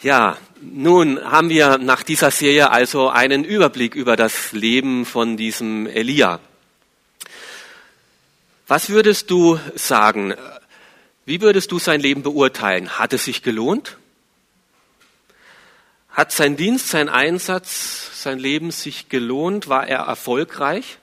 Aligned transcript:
Ja, 0.00 0.38
nun 0.60 1.20
haben 1.24 1.48
wir 1.48 1.76
nach 1.78 2.04
dieser 2.04 2.30
Serie 2.30 2.70
also 2.70 3.08
einen 3.08 3.42
Überblick 3.42 3.96
über 3.96 4.14
das 4.14 4.52
Leben 4.52 5.04
von 5.04 5.36
diesem 5.36 5.88
Elia. 5.88 6.38
Was 8.68 8.90
würdest 8.90 9.28
du 9.28 9.58
sagen? 9.74 10.34
Wie 11.24 11.40
würdest 11.40 11.72
du 11.72 11.80
sein 11.80 12.00
Leben 12.00 12.22
beurteilen? 12.22 12.96
Hat 13.00 13.12
es 13.12 13.24
sich 13.24 13.42
gelohnt? 13.42 13.96
Hat 16.10 16.30
sein 16.30 16.56
Dienst, 16.56 16.90
sein 16.90 17.08
Einsatz, 17.08 18.22
sein 18.22 18.38
Leben 18.38 18.70
sich 18.70 19.08
gelohnt? 19.08 19.68
War 19.68 19.88
er 19.88 20.04
erfolgreich? 20.04 20.98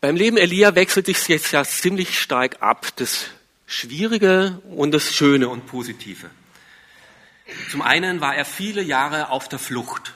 Beim 0.00 0.16
Leben 0.16 0.38
Elia 0.38 0.74
wechselt 0.74 1.04
sich 1.04 1.28
jetzt 1.28 1.52
ja 1.52 1.64
ziemlich 1.64 2.18
stark 2.18 2.62
ab. 2.62 2.86
Das 2.96 3.26
Schwierige 3.66 4.60
und 4.68 4.92
das 4.92 5.14
Schöne 5.14 5.48
und 5.48 5.66
Positive. 5.66 6.30
Zum 7.70 7.82
einen 7.82 8.20
war 8.20 8.34
er 8.34 8.44
viele 8.44 8.82
Jahre 8.82 9.30
auf 9.30 9.48
der 9.48 9.58
Flucht. 9.58 10.14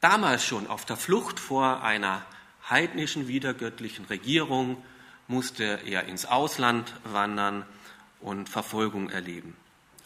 Damals 0.00 0.44
schon 0.44 0.66
auf 0.66 0.84
der 0.84 0.96
Flucht 0.96 1.40
vor 1.40 1.82
einer 1.82 2.24
heidnischen 2.68 3.28
wiedergöttlichen 3.28 4.04
Regierung 4.06 4.82
musste 5.26 5.80
er 5.86 6.04
ins 6.04 6.26
Ausland 6.26 6.92
wandern 7.04 7.64
und 8.20 8.48
Verfolgung 8.48 9.10
erleben. 9.10 9.56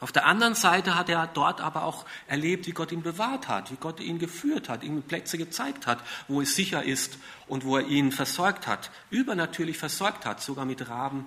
Auf 0.00 0.10
der 0.10 0.26
anderen 0.26 0.56
Seite 0.56 0.96
hat 0.96 1.08
er 1.08 1.28
dort 1.28 1.60
aber 1.60 1.84
auch 1.84 2.06
erlebt, 2.26 2.66
wie 2.66 2.72
Gott 2.72 2.90
ihn 2.90 3.02
bewahrt 3.02 3.46
hat, 3.46 3.70
wie 3.70 3.76
Gott 3.76 4.00
ihn 4.00 4.18
geführt 4.18 4.68
hat, 4.68 4.82
ihm 4.82 5.02
Plätze 5.02 5.38
gezeigt 5.38 5.86
hat, 5.86 6.00
wo 6.26 6.40
es 6.40 6.56
sicher 6.56 6.82
ist 6.82 7.18
und 7.46 7.64
wo 7.64 7.76
er 7.76 7.86
ihn 7.86 8.10
versorgt 8.10 8.66
hat, 8.66 8.90
übernatürlich 9.10 9.78
versorgt 9.78 10.26
hat, 10.26 10.42
sogar 10.42 10.64
mit 10.64 10.88
Raben 10.88 11.26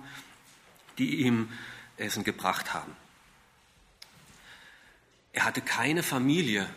die 0.98 1.22
ihm 1.22 1.50
Essen 1.96 2.24
gebracht 2.24 2.74
haben. 2.74 2.94
Er 5.32 5.44
hatte 5.44 5.60
keine 5.60 6.02
Familie, 6.02 6.68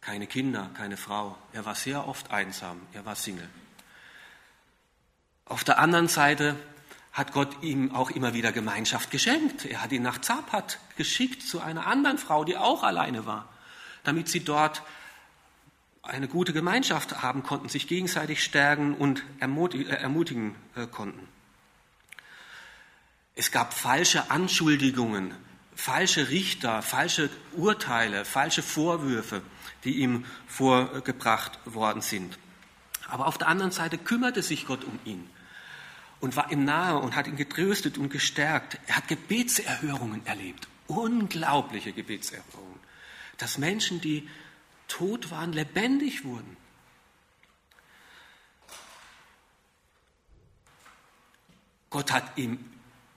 keine 0.00 0.26
Kinder, 0.26 0.70
keine 0.74 0.96
Frau. 0.96 1.36
Er 1.52 1.64
war 1.64 1.74
sehr 1.74 2.06
oft 2.06 2.30
einsam, 2.30 2.80
er 2.92 3.04
war 3.04 3.16
Single. 3.16 3.48
Auf 5.44 5.64
der 5.64 5.78
anderen 5.78 6.08
Seite 6.08 6.56
hat 7.12 7.32
Gott 7.32 7.62
ihm 7.62 7.94
auch 7.94 8.10
immer 8.10 8.32
wieder 8.34 8.52
Gemeinschaft 8.52 9.10
geschenkt. 9.10 9.66
Er 9.66 9.82
hat 9.82 9.92
ihn 9.92 10.02
nach 10.02 10.20
Zapat 10.20 10.78
geschickt 10.96 11.42
zu 11.42 11.60
einer 11.60 11.86
anderen 11.86 12.18
Frau, 12.18 12.44
die 12.44 12.56
auch 12.56 12.82
alleine 12.82 13.26
war, 13.26 13.48
damit 14.02 14.28
sie 14.28 14.40
dort 14.40 14.82
eine 16.02 16.26
gute 16.26 16.52
Gemeinschaft 16.52 17.22
haben 17.22 17.42
konnten, 17.42 17.68
sich 17.68 17.86
gegenseitig 17.86 18.42
stärken 18.42 18.94
und 18.94 19.22
ermutigen 19.40 20.54
äh, 20.74 20.86
konnten. 20.86 21.28
Es 23.34 23.50
gab 23.50 23.72
falsche 23.72 24.30
Anschuldigungen, 24.30 25.34
falsche 25.74 26.28
Richter, 26.28 26.82
falsche 26.82 27.30
Urteile, 27.52 28.24
falsche 28.24 28.62
Vorwürfe, 28.62 29.42
die 29.84 29.98
ihm 29.98 30.26
vorgebracht 30.46 31.58
worden 31.64 32.02
sind. 32.02 32.38
Aber 33.08 33.26
auf 33.26 33.38
der 33.38 33.48
anderen 33.48 33.72
Seite 33.72 33.98
kümmerte 33.98 34.42
sich 34.42 34.66
Gott 34.66 34.84
um 34.84 34.98
ihn 35.04 35.28
und 36.20 36.36
war 36.36 36.52
ihm 36.52 36.64
nahe 36.64 36.98
und 36.98 37.16
hat 37.16 37.26
ihn 37.26 37.36
getröstet 37.36 37.98
und 37.98 38.10
gestärkt. 38.10 38.78
Er 38.86 38.96
hat 38.96 39.08
Gebetserhörungen 39.08 40.24
erlebt, 40.26 40.68
unglaubliche 40.86 41.92
Gebetserhörungen, 41.92 42.80
dass 43.38 43.58
Menschen, 43.58 44.00
die 44.00 44.28
tot 44.88 45.30
waren, 45.30 45.52
lebendig 45.52 46.24
wurden. 46.24 46.56
Gott 51.90 52.12
hat 52.12 52.38
ihm 52.38 52.71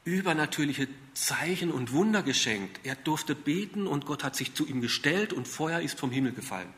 übernatürliche 0.05 0.87
Zeichen 1.15 1.71
und 1.71 1.91
Wunder 1.91 2.23
geschenkt. 2.23 2.79
Er 2.83 2.95
durfte 2.95 3.35
beten 3.35 3.87
und 3.87 4.05
Gott 4.05 4.23
hat 4.23 4.35
sich 4.35 4.53
zu 4.53 4.65
ihm 4.65 4.79
gestellt 4.79 5.33
und 5.33 5.47
Feuer 5.47 5.81
ist 5.81 5.99
vom 5.99 6.11
Himmel 6.11 6.31
gefallen. 6.31 6.71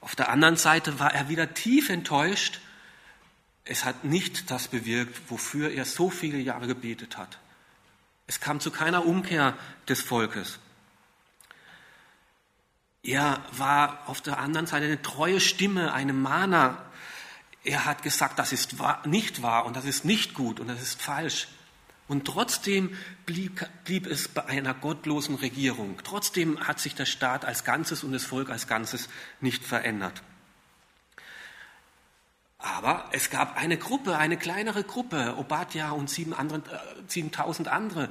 Auf 0.00 0.14
der 0.14 0.28
anderen 0.28 0.56
Seite 0.56 1.00
war 1.00 1.12
er 1.14 1.28
wieder 1.28 1.54
tief 1.54 1.88
enttäuscht. 1.88 2.60
Es 3.64 3.84
hat 3.84 4.04
nicht 4.04 4.50
das 4.50 4.68
bewirkt, 4.68 5.30
wofür 5.30 5.70
er 5.70 5.86
so 5.86 6.10
viele 6.10 6.38
Jahre 6.38 6.66
gebetet 6.66 7.16
hat. 7.16 7.38
Es 8.26 8.40
kam 8.40 8.60
zu 8.60 8.70
keiner 8.70 9.06
Umkehr 9.06 9.56
des 9.88 10.02
Volkes. 10.02 10.58
Er 13.02 13.42
war 13.52 14.08
auf 14.08 14.20
der 14.20 14.38
anderen 14.38 14.66
Seite 14.66 14.86
eine 14.86 15.02
treue 15.02 15.40
Stimme, 15.40 15.92
eine 15.92 16.12
Mana. 16.12 16.84
Er 17.64 17.84
hat 17.84 18.02
gesagt, 18.02 18.38
das 18.38 18.52
ist 18.52 18.76
nicht 19.06 19.42
wahr 19.42 19.64
und 19.64 19.76
das 19.76 19.84
ist 19.86 20.04
nicht 20.04 20.34
gut 20.34 20.60
und 20.60 20.68
das 20.68 20.82
ist 20.82 21.00
falsch. 21.00 21.48
Und 22.08 22.26
trotzdem 22.26 22.96
blieb, 23.26 23.66
blieb, 23.84 24.06
es 24.06 24.28
bei 24.28 24.44
einer 24.46 24.74
gottlosen 24.74 25.36
Regierung. 25.36 25.98
Trotzdem 26.04 26.60
hat 26.60 26.80
sich 26.80 26.94
der 26.94 27.06
Staat 27.06 27.44
als 27.44 27.64
Ganzes 27.64 28.04
und 28.04 28.12
das 28.12 28.24
Volk 28.24 28.50
als 28.50 28.66
Ganzes 28.66 29.08
nicht 29.40 29.64
verändert. 29.64 30.22
Aber 32.58 33.08
es 33.12 33.30
gab 33.30 33.56
eine 33.56 33.76
Gruppe, 33.76 34.18
eine 34.18 34.36
kleinere 34.36 34.84
Gruppe, 34.84 35.36
Obadja 35.36 35.90
und 35.90 36.08
7000 36.08 37.66
äh, 37.66 37.70
andere, 37.70 38.08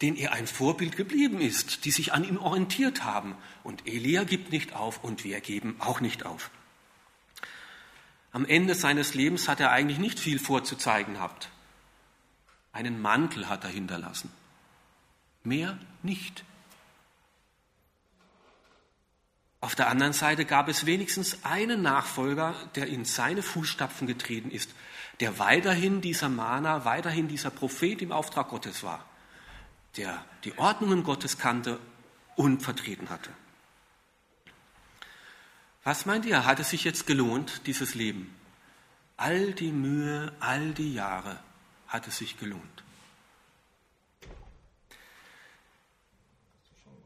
denen 0.00 0.16
er 0.16 0.32
ein 0.32 0.48
Vorbild 0.48 0.96
geblieben 0.96 1.40
ist, 1.40 1.84
die 1.84 1.92
sich 1.92 2.12
an 2.12 2.24
ihm 2.24 2.36
orientiert 2.36 3.04
haben. 3.04 3.36
Und 3.62 3.86
Elia 3.86 4.24
gibt 4.24 4.50
nicht 4.50 4.74
auf 4.74 5.04
und 5.04 5.22
wir 5.22 5.40
geben 5.40 5.76
auch 5.78 6.00
nicht 6.00 6.26
auf. 6.26 6.50
Am 8.32 8.44
Ende 8.44 8.74
seines 8.74 9.14
Lebens 9.14 9.46
hat 9.46 9.60
er 9.60 9.70
eigentlich 9.70 9.98
nicht 9.98 10.18
viel 10.18 10.38
vorzuzeigen 10.38 11.14
gehabt. 11.14 11.50
Einen 12.72 13.00
Mantel 13.00 13.48
hat 13.48 13.64
er 13.64 13.70
hinterlassen. 13.70 14.32
Mehr 15.44 15.78
nicht. 16.02 16.44
Auf 19.60 19.76
der 19.76 19.88
anderen 19.88 20.12
Seite 20.12 20.44
gab 20.44 20.68
es 20.68 20.86
wenigstens 20.86 21.44
einen 21.44 21.82
Nachfolger, 21.82 22.54
der 22.74 22.88
in 22.88 23.04
seine 23.04 23.42
Fußstapfen 23.42 24.08
getreten 24.08 24.50
ist, 24.50 24.74
der 25.20 25.38
weiterhin 25.38 26.00
dieser 26.00 26.28
Mana, 26.28 26.84
weiterhin 26.84 27.28
dieser 27.28 27.50
Prophet 27.50 28.02
im 28.02 28.10
Auftrag 28.10 28.48
Gottes 28.48 28.82
war, 28.82 29.04
der 29.96 30.24
die 30.44 30.58
Ordnungen 30.58 31.04
Gottes 31.04 31.38
kannte 31.38 31.78
und 32.34 32.62
vertreten 32.62 33.08
hatte. 33.08 33.30
Was 35.84 36.06
meint 36.06 36.24
ihr, 36.24 36.44
hat 36.44 36.58
es 36.58 36.70
sich 36.70 36.82
jetzt 36.82 37.06
gelohnt, 37.06 37.66
dieses 37.66 37.94
Leben? 37.94 38.34
All 39.16 39.52
die 39.52 39.72
Mühe, 39.72 40.32
all 40.40 40.72
die 40.72 40.94
Jahre, 40.94 41.38
hat 41.92 42.08
es 42.08 42.18
sich 42.18 42.38
gelohnt. 42.38 42.84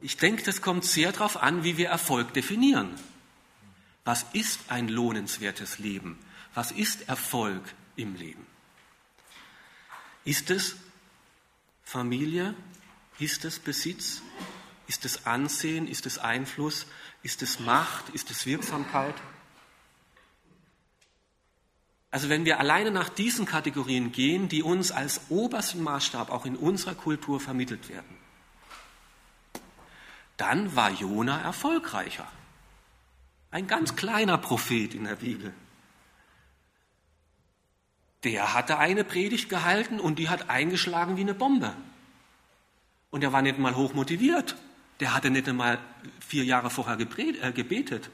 Ich 0.01 0.17
denke, 0.17 0.45
das 0.45 0.63
kommt 0.63 0.85
sehr 0.85 1.11
darauf 1.11 1.43
an, 1.43 1.65
wie 1.65 1.77
wir 1.77 1.89
Erfolg 1.89 2.33
definieren. 2.33 2.95
Was 4.05 4.25
ist 4.33 4.61
ein 4.69 4.87
lohnenswertes 4.87 5.81
Leben? 5.81 6.17
Was 6.55 6.71
ist 6.71 7.09
Erfolg 7.09 7.65
im 7.97 8.15
Leben? 8.15 8.47
Ist 10.25 10.51
es 10.51 10.77
Familie? 11.83 12.55
Ist 13.19 13.45
es 13.45 13.59
Besitz? 13.59 14.23
Ist 14.87 15.05
es 15.05 15.27
Ansehen? 15.27 15.89
Ist 15.89 16.07
es 16.07 16.19
Einfluss? 16.19 16.87
Ist 17.25 17.43
es 17.43 17.59
Macht? 17.59 18.11
Ist 18.11 18.31
es 18.31 18.47
Wirksamkeit? 18.47 19.15
Also 22.17 22.31
wenn 22.31 22.47
wir 22.47 22.59
alleine 22.61 22.91
nach 22.91 23.11
diesen 23.11 23.45
Kategorien 23.45 24.11
gehen, 24.11 24.49
die 24.49 24.63
uns 24.63 24.91
als 24.91 25.21
obersten 25.29 25.83
Maßstab 25.83 26.31
auch 26.33 26.47
in 26.47 26.57
unserer 26.57 26.95
Kultur 26.95 27.41
vermittelt 27.41 27.91
werden, 27.91 28.17
dann 30.39 30.75
war 30.75 30.91
Jona 30.91 31.39
erfolgreicher. 31.43 32.27
Ein 33.51 33.67
ganz 33.67 33.97
kleiner 33.97 34.39
Prophet 34.39 34.95
in 34.95 35.05
der 35.05 35.17
Bibel. 35.17 35.53
Der 38.25 38.55
hatte 38.55 38.79
eine 38.79 39.05
Predigt 39.05 39.51
gehalten 39.51 40.01
und 40.01 40.19
die 40.19 40.31
hat 40.31 40.49
eingeschlagen 40.49 41.19
wie 41.19 41.21
eine 41.21 41.35
Bombe. 41.35 41.77
Und 43.11 43.25
er 43.25 43.35
war 43.35 43.43
nicht 43.43 43.59
mal 43.59 43.77
hoch 43.77 43.93
motiviert. 43.93 44.57
Der 45.01 45.13
hatte 45.13 45.29
nicht 45.29 45.51
einmal 45.51 45.79
vier 46.27 46.47
Jahre 46.47 46.71
vorher 46.71 46.99
äh, 46.99 47.53
gebetet. 47.53 48.09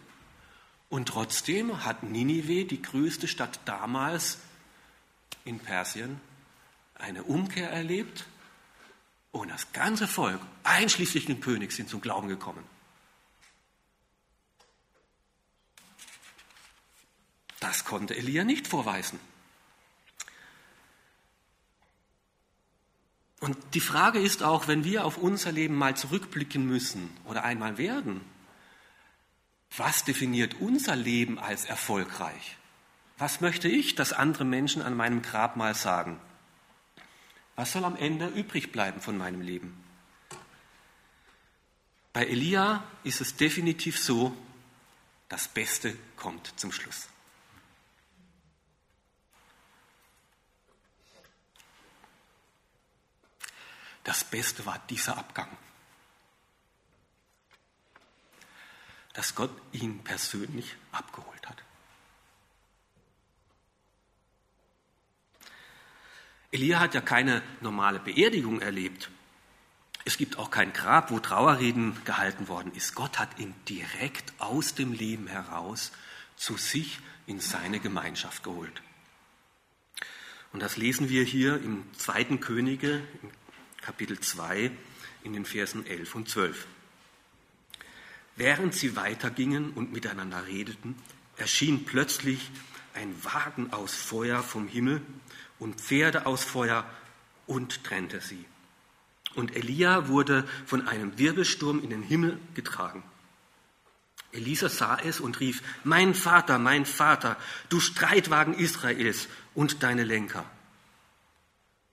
Und 0.92 1.08
trotzdem 1.08 1.86
hat 1.86 2.02
Ninive, 2.02 2.66
die 2.66 2.82
größte 2.82 3.26
Stadt 3.26 3.60
damals 3.64 4.36
in 5.42 5.58
Persien, 5.58 6.20
eine 6.96 7.22
Umkehr 7.22 7.70
erlebt 7.70 8.26
und 9.30 9.48
das 9.48 9.72
ganze 9.72 10.06
Volk, 10.06 10.38
einschließlich 10.64 11.24
den 11.24 11.40
König, 11.40 11.72
sind 11.72 11.88
zum 11.88 12.02
Glauben 12.02 12.28
gekommen. 12.28 12.62
Das 17.58 17.86
konnte 17.86 18.14
Elia 18.14 18.44
nicht 18.44 18.68
vorweisen. 18.68 19.18
Und 23.40 23.56
die 23.72 23.80
Frage 23.80 24.18
ist 24.18 24.42
auch, 24.42 24.68
wenn 24.68 24.84
wir 24.84 25.06
auf 25.06 25.16
unser 25.16 25.52
Leben 25.52 25.74
mal 25.74 25.96
zurückblicken 25.96 26.66
müssen 26.66 27.08
oder 27.24 27.44
einmal 27.44 27.78
werden, 27.78 28.20
was 29.76 30.04
definiert 30.04 30.54
unser 30.60 30.96
Leben 30.96 31.38
als 31.38 31.64
erfolgreich? 31.64 32.56
Was 33.18 33.40
möchte 33.40 33.68
ich, 33.68 33.94
dass 33.94 34.12
andere 34.12 34.44
Menschen 34.44 34.82
an 34.82 34.96
meinem 34.96 35.22
Grab 35.22 35.56
mal 35.56 35.74
sagen? 35.74 36.20
Was 37.56 37.72
soll 37.72 37.84
am 37.84 37.96
Ende 37.96 38.26
übrig 38.28 38.72
bleiben 38.72 39.00
von 39.00 39.16
meinem 39.16 39.40
Leben? 39.40 39.82
Bei 42.12 42.26
Elia 42.26 42.84
ist 43.04 43.20
es 43.20 43.36
definitiv 43.36 43.98
so, 43.98 44.36
das 45.28 45.48
Beste 45.48 45.96
kommt 46.16 46.52
zum 46.58 46.72
Schluss. 46.72 47.08
Das 54.04 54.24
Beste 54.24 54.66
war 54.66 54.78
dieser 54.90 55.16
Abgang. 55.16 55.48
Dass 59.12 59.34
Gott 59.34 59.50
ihn 59.72 60.02
persönlich 60.04 60.76
abgeholt 60.90 61.48
hat. 61.48 61.62
Elia 66.50 66.80
hat 66.80 66.94
ja 66.94 67.00
keine 67.00 67.42
normale 67.60 67.98
Beerdigung 67.98 68.60
erlebt. 68.60 69.10
Es 70.04 70.16
gibt 70.16 70.38
auch 70.38 70.50
kein 70.50 70.72
Grab, 70.72 71.10
wo 71.10 71.20
Trauerreden 71.20 71.96
gehalten 72.04 72.48
worden 72.48 72.72
ist. 72.74 72.94
Gott 72.94 73.18
hat 73.18 73.38
ihn 73.38 73.54
direkt 73.68 74.32
aus 74.38 74.74
dem 74.74 74.92
Leben 74.92 75.28
heraus 75.28 75.92
zu 76.36 76.56
sich 76.56 76.98
in 77.26 77.40
seine 77.40 77.80
Gemeinschaft 77.80 78.42
geholt. 78.42 78.82
Und 80.52 80.60
das 80.60 80.76
lesen 80.76 81.08
wir 81.08 81.24
hier 81.24 81.56
im 81.56 81.84
zweiten 81.94 82.40
Könige, 82.40 83.02
Kapitel 83.80 84.20
2, 84.20 84.70
in 85.22 85.32
den 85.32 85.46
Versen 85.46 85.86
11 85.86 86.14
und 86.14 86.28
12. 86.28 86.66
Während 88.36 88.74
sie 88.74 88.96
weitergingen 88.96 89.72
und 89.72 89.92
miteinander 89.92 90.46
redeten, 90.46 90.96
erschien 91.36 91.84
plötzlich 91.84 92.50
ein 92.94 93.14
Wagen 93.24 93.72
aus 93.72 93.94
Feuer 93.94 94.42
vom 94.42 94.68
Himmel 94.68 95.02
und 95.58 95.80
Pferde 95.80 96.26
aus 96.26 96.44
Feuer 96.44 96.84
und 97.46 97.84
trennte 97.84 98.20
sie. 98.20 98.44
Und 99.34 99.56
Elia 99.56 100.08
wurde 100.08 100.46
von 100.66 100.86
einem 100.86 101.18
Wirbelsturm 101.18 101.82
in 101.82 101.90
den 101.90 102.02
Himmel 102.02 102.38
getragen. 102.54 103.02
Elisa 104.32 104.68
sah 104.68 104.98
es 104.98 105.20
und 105.20 105.40
rief, 105.40 105.62
mein 105.84 106.14
Vater, 106.14 106.58
mein 106.58 106.86
Vater, 106.86 107.36
du 107.68 107.80
Streitwagen 107.80 108.54
Israels 108.54 109.28
und 109.54 109.82
deine 109.82 110.04
Lenker. 110.04 110.44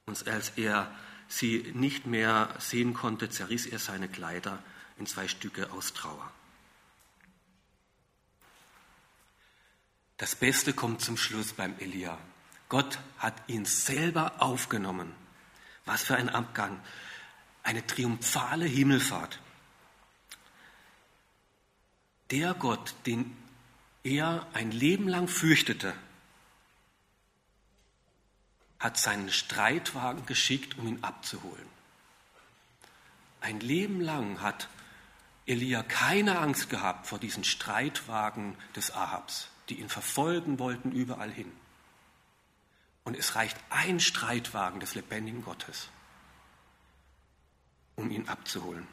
Und 0.05 0.25
als 0.27 0.53
er 0.55 0.89
sie 1.27 1.71
nicht 1.73 2.07
mehr 2.07 2.55
sehen 2.59 2.93
konnte, 2.93 3.29
zerriss 3.29 3.65
er 3.65 3.79
seine 3.79 4.07
Kleider 4.07 4.63
in 4.99 5.07
zwei 5.07 5.27
Stücke 5.27 5.71
aus 5.71 5.93
Trauer. 5.93 6.31
Das 10.17 10.35
Beste 10.35 10.73
kommt 10.73 11.01
zum 11.01 11.15
Schluss 11.15 11.53
beim 11.53 11.79
Elia. 11.79 12.17
Gott 12.67 12.99
hat 13.17 13.41
ihn 13.47 13.65
selber 13.65 14.41
aufgenommen. 14.41 15.13
Was 15.85 16.03
für 16.03 16.15
ein 16.15 16.29
Abgang. 16.29 16.79
Eine 17.63 17.87
triumphale 17.87 18.65
Himmelfahrt. 18.65 19.39
Der 22.31 22.53
Gott, 22.53 22.93
den 23.05 23.35
er 24.03 24.45
ein 24.53 24.71
Leben 24.71 25.07
lang 25.07 25.27
fürchtete, 25.27 25.93
hat 28.77 28.97
seinen 28.97 29.29
Streitwagen 29.29 30.25
geschickt, 30.25 30.77
um 30.77 30.87
ihn 30.87 31.03
abzuholen. 31.03 31.67
Ein 33.41 33.59
Leben 33.61 34.01
lang 34.01 34.41
hat 34.41 34.67
Elia 35.49 35.81
keine 35.81 36.37
Angst 36.37 36.69
gehabt 36.69 37.07
vor 37.07 37.17
diesen 37.17 37.43
Streitwagen 37.43 38.55
des 38.75 38.93
Ahabs, 38.93 39.47
die 39.67 39.79
ihn 39.79 39.89
verfolgen 39.89 40.59
wollten 40.59 40.91
überall 40.91 41.31
hin. 41.31 41.51
Und 43.03 43.17
es 43.17 43.35
reicht 43.35 43.57
ein 43.71 43.99
Streitwagen 43.99 44.79
des 44.79 44.93
lebendigen 44.93 45.43
Gottes, 45.43 45.89
um 47.95 48.11
ihn 48.11 48.29
abzuholen. 48.29 48.87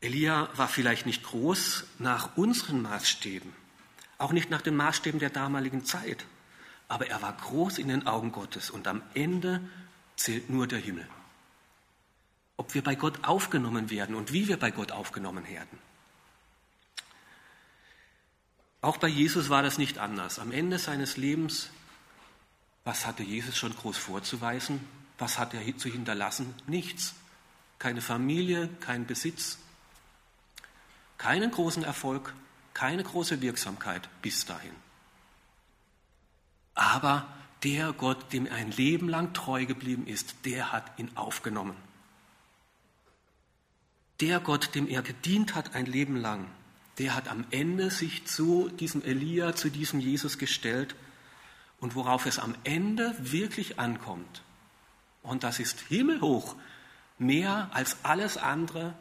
Elia 0.00 0.48
war 0.54 0.68
vielleicht 0.68 1.04
nicht 1.04 1.24
groß 1.24 1.84
nach 1.98 2.36
unseren 2.36 2.82
Maßstäben, 2.82 3.52
auch 4.18 4.30
nicht 4.30 4.50
nach 4.50 4.62
den 4.62 4.76
Maßstäben 4.76 5.18
der 5.18 5.30
damaligen 5.30 5.84
Zeit, 5.84 6.26
aber 6.86 7.08
er 7.08 7.22
war 7.22 7.32
groß 7.32 7.78
in 7.78 7.88
den 7.88 8.06
Augen 8.06 8.30
Gottes 8.30 8.70
und 8.70 8.86
am 8.86 9.02
Ende 9.14 9.68
zählt 10.14 10.48
nur 10.48 10.68
der 10.68 10.78
Himmel. 10.78 11.08
Ob 12.60 12.74
wir 12.74 12.84
bei 12.84 12.94
Gott 12.94 13.24
aufgenommen 13.24 13.88
werden 13.88 14.14
und 14.14 14.34
wie 14.34 14.46
wir 14.46 14.58
bei 14.58 14.70
Gott 14.70 14.92
aufgenommen 14.92 15.48
werden. 15.48 15.78
Auch 18.82 18.98
bei 18.98 19.08
Jesus 19.08 19.48
war 19.48 19.62
das 19.62 19.78
nicht 19.78 19.96
anders. 19.96 20.38
Am 20.38 20.52
Ende 20.52 20.78
seines 20.78 21.16
Lebens, 21.16 21.70
was 22.84 23.06
hatte 23.06 23.22
Jesus 23.22 23.56
schon 23.56 23.74
groß 23.74 23.96
vorzuweisen? 23.96 24.86
Was 25.16 25.38
hat 25.38 25.54
er 25.54 25.78
zu 25.78 25.88
hinterlassen? 25.88 26.54
Nichts. 26.66 27.14
Keine 27.78 28.02
Familie, 28.02 28.68
kein 28.80 29.06
Besitz, 29.06 29.56
keinen 31.16 31.50
großen 31.50 31.82
Erfolg, 31.82 32.34
keine 32.74 33.04
große 33.04 33.40
Wirksamkeit 33.40 34.06
bis 34.20 34.44
dahin. 34.44 34.74
Aber 36.74 37.26
der 37.62 37.94
Gott, 37.94 38.34
dem 38.34 38.44
er 38.44 38.56
ein 38.56 38.70
Leben 38.70 39.08
lang 39.08 39.32
treu 39.32 39.64
geblieben 39.64 40.06
ist, 40.06 40.44
der 40.44 40.72
hat 40.72 40.98
ihn 40.98 41.16
aufgenommen. 41.16 41.89
Der 44.20 44.40
Gott, 44.40 44.74
dem 44.74 44.86
er 44.88 45.02
gedient 45.02 45.54
hat 45.54 45.74
ein 45.74 45.86
Leben 45.86 46.16
lang, 46.16 46.46
der 46.98 47.14
hat 47.14 47.28
am 47.28 47.46
Ende 47.50 47.90
sich 47.90 48.26
zu 48.26 48.68
diesem 48.68 49.02
Elia, 49.02 49.54
zu 49.54 49.70
diesem 49.70 50.00
Jesus 50.00 50.36
gestellt 50.36 50.94
und 51.80 51.94
worauf 51.94 52.26
es 52.26 52.38
am 52.38 52.54
Ende 52.64 53.14
wirklich 53.18 53.78
ankommt. 53.78 54.42
Und 55.22 55.42
das 55.44 55.58
ist 55.58 55.80
himmelhoch, 55.80 56.56
mehr 57.18 57.70
als 57.72 58.04
alles 58.04 58.36
andere 58.36 58.94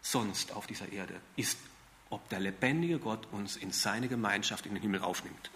sonst 0.00 0.52
auf 0.52 0.66
dieser 0.66 0.90
Erde, 0.90 1.20
ist, 1.36 1.58
ob 2.08 2.26
der 2.30 2.40
lebendige 2.40 2.98
Gott 2.98 3.28
uns 3.32 3.56
in 3.56 3.70
seine 3.70 4.08
Gemeinschaft 4.08 4.66
in 4.66 4.74
den 4.74 4.82
Himmel 4.82 5.02
aufnimmt. 5.02 5.50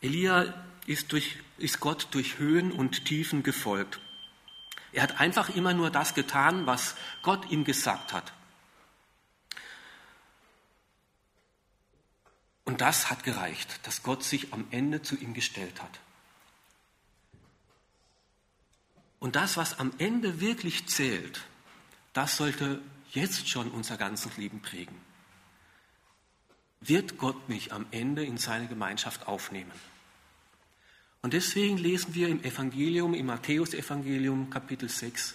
Elia 0.00 0.52
ist, 0.86 1.12
durch, 1.12 1.38
ist 1.56 1.80
Gott 1.80 2.08
durch 2.10 2.38
Höhen 2.38 2.72
und 2.72 3.04
Tiefen 3.06 3.42
gefolgt. 3.42 4.00
Er 4.94 5.02
hat 5.02 5.20
einfach 5.20 5.48
immer 5.48 5.74
nur 5.74 5.90
das 5.90 6.14
getan, 6.14 6.66
was 6.66 6.94
Gott 7.22 7.50
ihm 7.50 7.64
gesagt 7.64 8.12
hat. 8.12 8.32
Und 12.64 12.80
das 12.80 13.10
hat 13.10 13.24
gereicht, 13.24 13.80
dass 13.86 14.04
Gott 14.04 14.22
sich 14.22 14.52
am 14.52 14.66
Ende 14.70 15.02
zu 15.02 15.16
ihm 15.16 15.34
gestellt 15.34 15.82
hat. 15.82 15.98
Und 19.18 19.34
das, 19.34 19.56
was 19.56 19.80
am 19.80 19.92
Ende 19.98 20.40
wirklich 20.40 20.86
zählt, 20.86 21.42
das 22.12 22.36
sollte 22.36 22.80
jetzt 23.10 23.48
schon 23.48 23.72
unser 23.72 23.96
ganzes 23.96 24.36
Leben 24.36 24.62
prägen. 24.62 25.00
Wird 26.80 27.18
Gott 27.18 27.48
mich 27.48 27.72
am 27.72 27.86
Ende 27.90 28.24
in 28.24 28.38
seine 28.38 28.68
Gemeinschaft 28.68 29.26
aufnehmen? 29.26 29.72
Und 31.24 31.32
deswegen 31.32 31.78
lesen 31.78 32.14
wir 32.14 32.28
im 32.28 32.44
Evangelium, 32.44 33.14
im 33.14 33.24
Matthäusevangelium 33.24 34.50
Kapitel 34.50 34.90
6, 34.90 35.34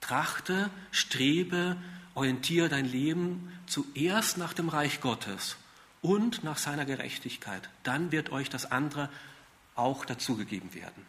trachte, 0.00 0.70
strebe, 0.92 1.76
orientiere 2.14 2.68
dein 2.68 2.84
Leben 2.84 3.52
zuerst 3.66 4.38
nach 4.38 4.52
dem 4.52 4.68
Reich 4.68 5.00
Gottes 5.00 5.56
und 6.02 6.44
nach 6.44 6.56
seiner 6.56 6.84
Gerechtigkeit. 6.84 7.68
Dann 7.82 8.12
wird 8.12 8.30
euch 8.30 8.48
das 8.48 8.70
andere 8.70 9.10
auch 9.74 10.04
dazugegeben 10.04 10.72
werden. 10.72 11.04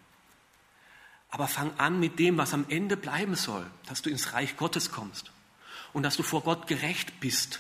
Aber 1.30 1.48
fang 1.48 1.72
an 1.78 2.00
mit 2.00 2.18
dem, 2.18 2.36
was 2.40 2.56
am 2.56 2.66
Ende 2.68 2.98
bleiben 2.98 3.36
soll, 3.36 3.68
dass 3.86 4.02
du 4.02 4.10
ins 4.10 4.34
Reich 4.34 4.58
Gottes 4.58 4.90
kommst 4.90 5.32
und 5.94 6.02
dass 6.02 6.18
du 6.18 6.24
vor 6.24 6.42
Gott 6.42 6.66
gerecht 6.66 7.20
bist 7.20 7.60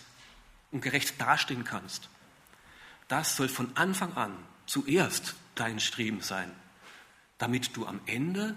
und 0.71 0.81
gerecht 0.81 1.21
dastehen 1.21 1.63
kannst. 1.63 2.09
Das 3.07 3.35
soll 3.35 3.49
von 3.49 3.69
Anfang 3.77 4.13
an 4.13 4.33
zuerst 4.65 5.35
dein 5.59 5.79
Streben 5.79 6.21
sein, 6.21 6.51
damit 7.37 7.75
du 7.75 7.85
am 7.85 7.99
Ende 8.05 8.55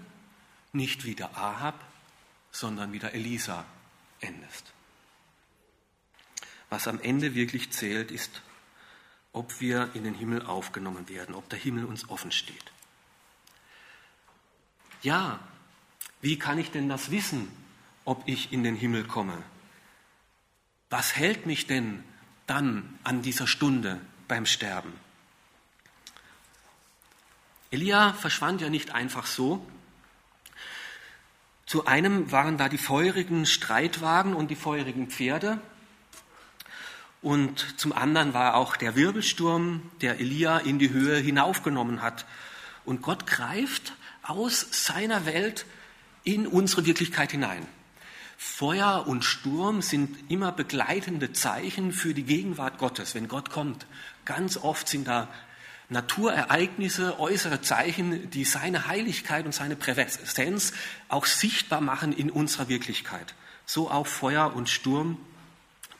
nicht 0.71 1.05
wieder 1.05 1.37
Ahab, 1.37 1.79
sondern 2.51 2.93
wieder 2.93 3.13
Elisa 3.13 3.65
endest. 4.19 4.73
Was 6.69 6.87
am 6.87 6.99
Ende 7.01 7.35
wirklich 7.35 7.71
zählt, 7.71 8.11
ist, 8.11 8.41
ob 9.31 9.59
wir 9.59 9.91
in 9.93 10.03
den 10.03 10.13
Himmel 10.13 10.45
aufgenommen 10.45 11.09
werden, 11.09 11.35
ob 11.35 11.49
der 11.49 11.59
Himmel 11.59 11.85
uns 11.85 12.09
offen 12.09 12.31
steht. 12.31 12.71
Ja, 15.01 15.39
wie 16.21 16.39
kann 16.39 16.57
ich 16.57 16.71
denn 16.71 16.87
das 16.87 17.11
wissen, 17.11 17.51
ob 18.05 18.27
ich 18.27 18.53
in 18.53 18.63
den 18.63 18.75
Himmel 18.75 19.03
komme? 19.05 19.37
Was 20.89 21.15
hält 21.15 21.45
mich 21.45 21.67
denn 21.67 22.03
dann 22.47 22.97
an 23.03 23.21
dieser 23.21 23.47
Stunde 23.47 23.99
beim 24.27 24.45
Sterben? 24.45 24.93
Elia 27.73 28.13
verschwand 28.13 28.61
ja 28.61 28.69
nicht 28.69 28.91
einfach 28.91 29.25
so. 29.25 29.65
Zu 31.65 31.87
einem 31.87 32.31
waren 32.31 32.59
da 32.59 32.69
die 32.69 32.77
feurigen 32.77 33.47
Streitwagen 33.47 34.35
und 34.35 34.51
die 34.51 34.55
feurigen 34.55 35.09
Pferde. 35.09 35.59
Und 37.23 37.79
zum 37.79 37.91
anderen 37.91 38.35
war 38.35 38.55
auch 38.57 38.75
der 38.75 38.95
Wirbelsturm, 38.95 39.89
der 40.01 40.19
Elia 40.19 40.59
in 40.59 40.77
die 40.77 40.91
Höhe 40.91 41.17
hinaufgenommen 41.17 42.03
hat. 42.03 42.27
Und 42.85 43.01
Gott 43.01 43.25
greift 43.25 43.93
aus 44.21 44.67
seiner 44.69 45.25
Welt 45.25 45.65
in 46.23 46.45
unsere 46.45 46.85
Wirklichkeit 46.85 47.31
hinein. 47.31 47.65
Feuer 48.37 49.07
und 49.07 49.25
Sturm 49.25 49.81
sind 49.81 50.29
immer 50.29 50.51
begleitende 50.51 51.33
Zeichen 51.33 51.91
für 51.91 52.13
die 52.13 52.23
Gegenwart 52.23 52.77
Gottes, 52.77 53.15
wenn 53.15 53.27
Gott 53.27 53.49
kommt. 53.49 53.87
Ganz 54.25 54.57
oft 54.57 54.87
sind 54.87 55.07
da 55.07 55.27
Naturereignisse, 55.89 57.19
äußere 57.19 57.61
Zeichen, 57.61 58.29
die 58.31 58.45
seine 58.45 58.87
Heiligkeit 58.87 59.45
und 59.45 59.53
seine 59.53 59.75
Präsenz 59.75 60.73
auch 61.09 61.25
sichtbar 61.25 61.81
machen 61.81 62.13
in 62.13 62.29
unserer 62.29 62.69
Wirklichkeit. 62.69 63.35
So 63.65 63.91
auch 63.91 64.07
Feuer 64.07 64.55
und 64.55 64.69
Sturm, 64.69 65.17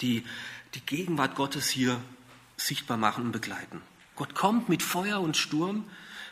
die 0.01 0.23
die 0.73 0.85
Gegenwart 0.85 1.35
Gottes 1.35 1.69
hier 1.69 2.01
sichtbar 2.57 2.97
machen 2.97 3.25
und 3.25 3.31
begleiten. 3.31 3.81
Gott 4.15 4.35
kommt 4.35 4.69
mit 4.69 4.83
Feuer 4.83 5.21
und 5.21 5.37
Sturm 5.37 5.85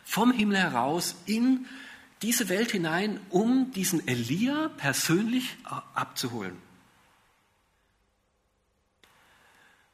vom 0.04 0.32
Himmel 0.32 0.58
heraus 0.58 1.16
in 1.26 1.66
diese 2.22 2.48
Welt 2.48 2.70
hinein, 2.70 3.20
um 3.30 3.72
diesen 3.72 4.06
Elia 4.06 4.70
persönlich 4.76 5.56
abzuholen. 5.94 6.56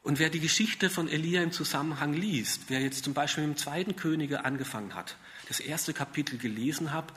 Und 0.08 0.18
wer 0.18 0.30
die 0.30 0.40
Geschichte 0.40 0.88
von 0.88 1.06
Elia 1.06 1.42
im 1.42 1.52
Zusammenhang 1.52 2.14
liest, 2.14 2.62
wer 2.68 2.80
jetzt 2.80 3.04
zum 3.04 3.12
Beispiel 3.12 3.46
mit 3.46 3.58
dem 3.58 3.60
zweiten 3.62 3.94
Könige 3.94 4.42
angefangen 4.42 4.94
hat, 4.94 5.18
das 5.48 5.60
erste 5.60 5.92
Kapitel 5.92 6.38
gelesen 6.38 6.94
hat, 6.94 7.12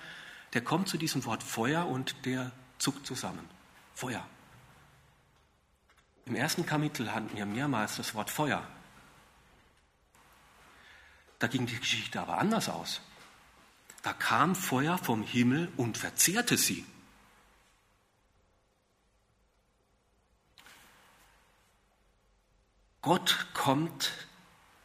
der 0.51 0.59
kommt 0.59 0.89
zu 0.89 0.97
diesem 0.97 1.23
Wort 1.23 1.41
Feuer 1.41 1.87
und 1.87 2.25
der 2.25 2.51
zuckt 2.79 3.07
zusammen. 3.07 3.47
Feuer. 3.95 4.27
Im 6.25 6.35
ersten 6.35 6.65
Kapitel 6.65 7.13
hatten 7.13 7.33
wir 7.33 7.45
mehrmals 7.45 7.95
das 7.95 8.13
Wort 8.13 8.29
Feuer. 8.29 8.61
Da 11.39 11.47
ging 11.47 11.67
die 11.67 11.79
Geschichte 11.79 12.19
aber 12.19 12.39
anders 12.39 12.67
aus. 12.67 12.99
Da 14.03 14.11
kam 14.11 14.53
Feuer 14.53 14.97
vom 14.97 15.23
Himmel 15.23 15.71
und 15.77 15.97
verzehrte 15.97 16.57
sie. 16.57 16.85
Gott 23.01 23.47
kommt 23.53 24.11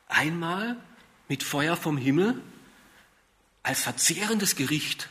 einmal 0.09 0.77
mit 1.29 1.43
Feuer 1.43 1.77
vom 1.77 1.99
Himmel 1.99 2.43
als 3.63 3.83
verzehrendes 3.83 4.57
Gericht. 4.57 5.09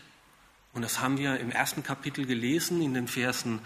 Und 0.73 0.81
das 0.81 0.99
haben 0.99 1.17
wir 1.17 1.39
im 1.39 1.51
ersten 1.51 1.83
Kapitel 1.83 2.25
gelesen, 2.25 2.81
in 2.81 2.93
den 2.93 3.07
Versen, 3.07 3.59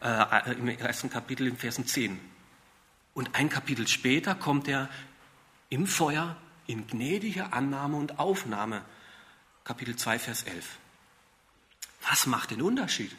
äh, 0.00 0.52
im 0.52 0.68
ersten 0.68 1.10
Kapitel 1.10 1.46
in 1.46 1.56
Versen 1.56 1.86
10. 1.86 2.18
Und 3.12 3.34
ein 3.34 3.48
Kapitel 3.48 3.86
später 3.86 4.34
kommt 4.34 4.66
er 4.66 4.88
im 5.68 5.86
Feuer 5.86 6.36
in 6.66 6.86
gnädiger 6.86 7.52
Annahme 7.52 7.96
und 7.96 8.18
Aufnahme. 8.18 8.82
Kapitel 9.64 9.96
2, 9.96 10.18
Vers 10.18 10.42
11. 10.44 10.78
Was 12.08 12.26
macht 12.26 12.50
den 12.50 12.62
Unterschied? 12.62 13.14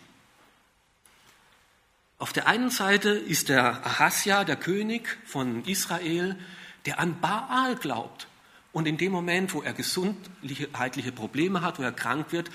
Auf 2.20 2.34
der 2.34 2.48
einen 2.48 2.72
Seite 2.72 3.10
ist 3.10 3.50
der 3.50 3.86
Ahasja, 3.86 4.44
der 4.44 4.56
König 4.56 5.18
von 5.26 5.64
Israel, 5.66 6.38
der 6.86 7.00
an 7.00 7.20
Baal 7.22 7.76
glaubt. 7.76 8.28
Und 8.74 8.88
in 8.88 8.98
dem 8.98 9.12
Moment, 9.12 9.54
wo 9.54 9.62
er 9.62 9.74
gesundheitliche 9.74 11.12
Probleme 11.12 11.62
hat, 11.62 11.80
wo 11.80 11.84
er 11.84 11.92
krank 11.92 12.32
wird, 12.32 12.50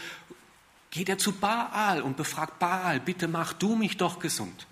geht 0.91 1.09
er 1.09 1.19
zu 1.19 1.33
Baal 1.33 2.03
und 2.03 2.17
befragt 2.17 2.59
Baal, 2.59 3.01
bitte 3.01 3.29
mach 3.29 3.53
du 3.53 3.77
mich 3.77 3.97
doch 3.97 4.19
gesund. 4.19 4.67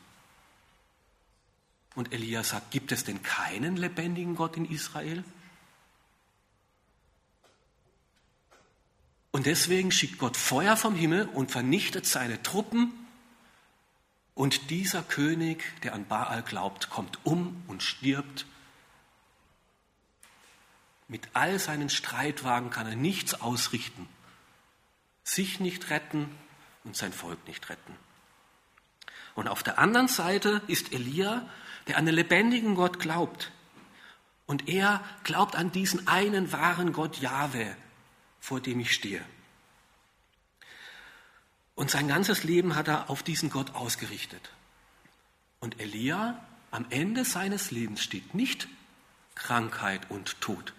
Und 1.95 2.13
Elia 2.13 2.45
sagt, 2.45 2.71
gibt 2.71 2.93
es 2.93 3.05
denn 3.05 3.23
keinen 3.23 3.77
lebendigen 3.77 4.37
Gott 4.37 4.57
in 4.57 4.65
Israel? 4.65 5.25
Und 9.33 9.47
deswegen 9.47 9.93
schickt 9.93 10.19
Gott 10.19 10.37
Feuer 10.37 10.77
vom 10.77 10.95
Himmel 10.95 11.27
und 11.27 11.51
vernichtet 11.51 12.07
seine 12.07 12.43
Truppen. 12.43 12.93
Und 14.41 14.71
dieser 14.71 15.03
König, 15.03 15.63
der 15.83 15.93
an 15.93 16.07
Baal 16.07 16.43
glaubt, 16.43 16.89
kommt 16.89 17.19
um 17.25 17.63
und 17.69 17.83
stirbt. 17.83 18.47
Mit 21.09 21.29
all 21.35 21.59
seinen 21.59 21.91
Streitwagen 21.91 22.71
kann 22.71 22.87
er 22.87 22.97
nichts 22.97 23.39
ausrichten. 23.43 24.09
Sich 25.25 25.61
nicht 25.61 25.91
retten 25.91 26.35
und 26.85 26.97
sein 26.97 27.13
Volk 27.13 27.47
nicht 27.47 27.69
retten. 27.69 27.95
Und 29.35 29.47
auf 29.47 29.63
der 29.63 29.79
anderen 29.79 30.09
Seite 30.09 30.63
ist 30.69 30.95
Elia, 30.95 31.47
der 31.87 31.99
an 31.99 32.07
den 32.07 32.15
lebendigen 32.15 32.77
Gott 32.77 32.99
glaubt. 32.99 33.53
Und 34.47 34.71
er 34.71 35.05
glaubt 35.23 35.55
an 35.55 35.71
diesen 35.71 36.09
einen 36.09 36.51
wahren 36.51 36.95
Gott 36.95 37.19
Jahwe, 37.19 37.77
vor 38.41 38.61
dem 38.61 38.81
ich 38.81 38.95
stehe. 38.95 39.23
Und 41.81 41.91
sein 41.91 42.09
ganzes 42.09 42.45
Leben 42.45 42.77
hat 42.77 42.89
er 42.89 43.09
auf 43.09 43.23
diesen 43.23 43.49
Gott 43.49 43.75
ausgerichtet. 43.75 44.51
Und 45.61 45.81
Elia, 45.81 46.39
am 46.71 46.85
Ende 46.91 47.25
seines 47.25 47.71
Lebens 47.71 48.03
steht 48.03 48.35
nicht 48.35 48.69
Krankheit 49.35 50.11
und 50.11 50.43
Tod. 50.43 50.75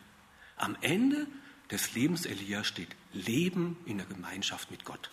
Am 0.58 0.77
Ende 0.81 1.25
des 1.72 1.96
Lebens 1.96 2.27
Elia 2.27 2.63
steht 2.63 2.89
Leben 3.13 3.77
in 3.88 3.98
der 3.98 4.05
Gemeinschaft 4.05 4.70
mit 4.70 4.86
Gott. 4.86 5.10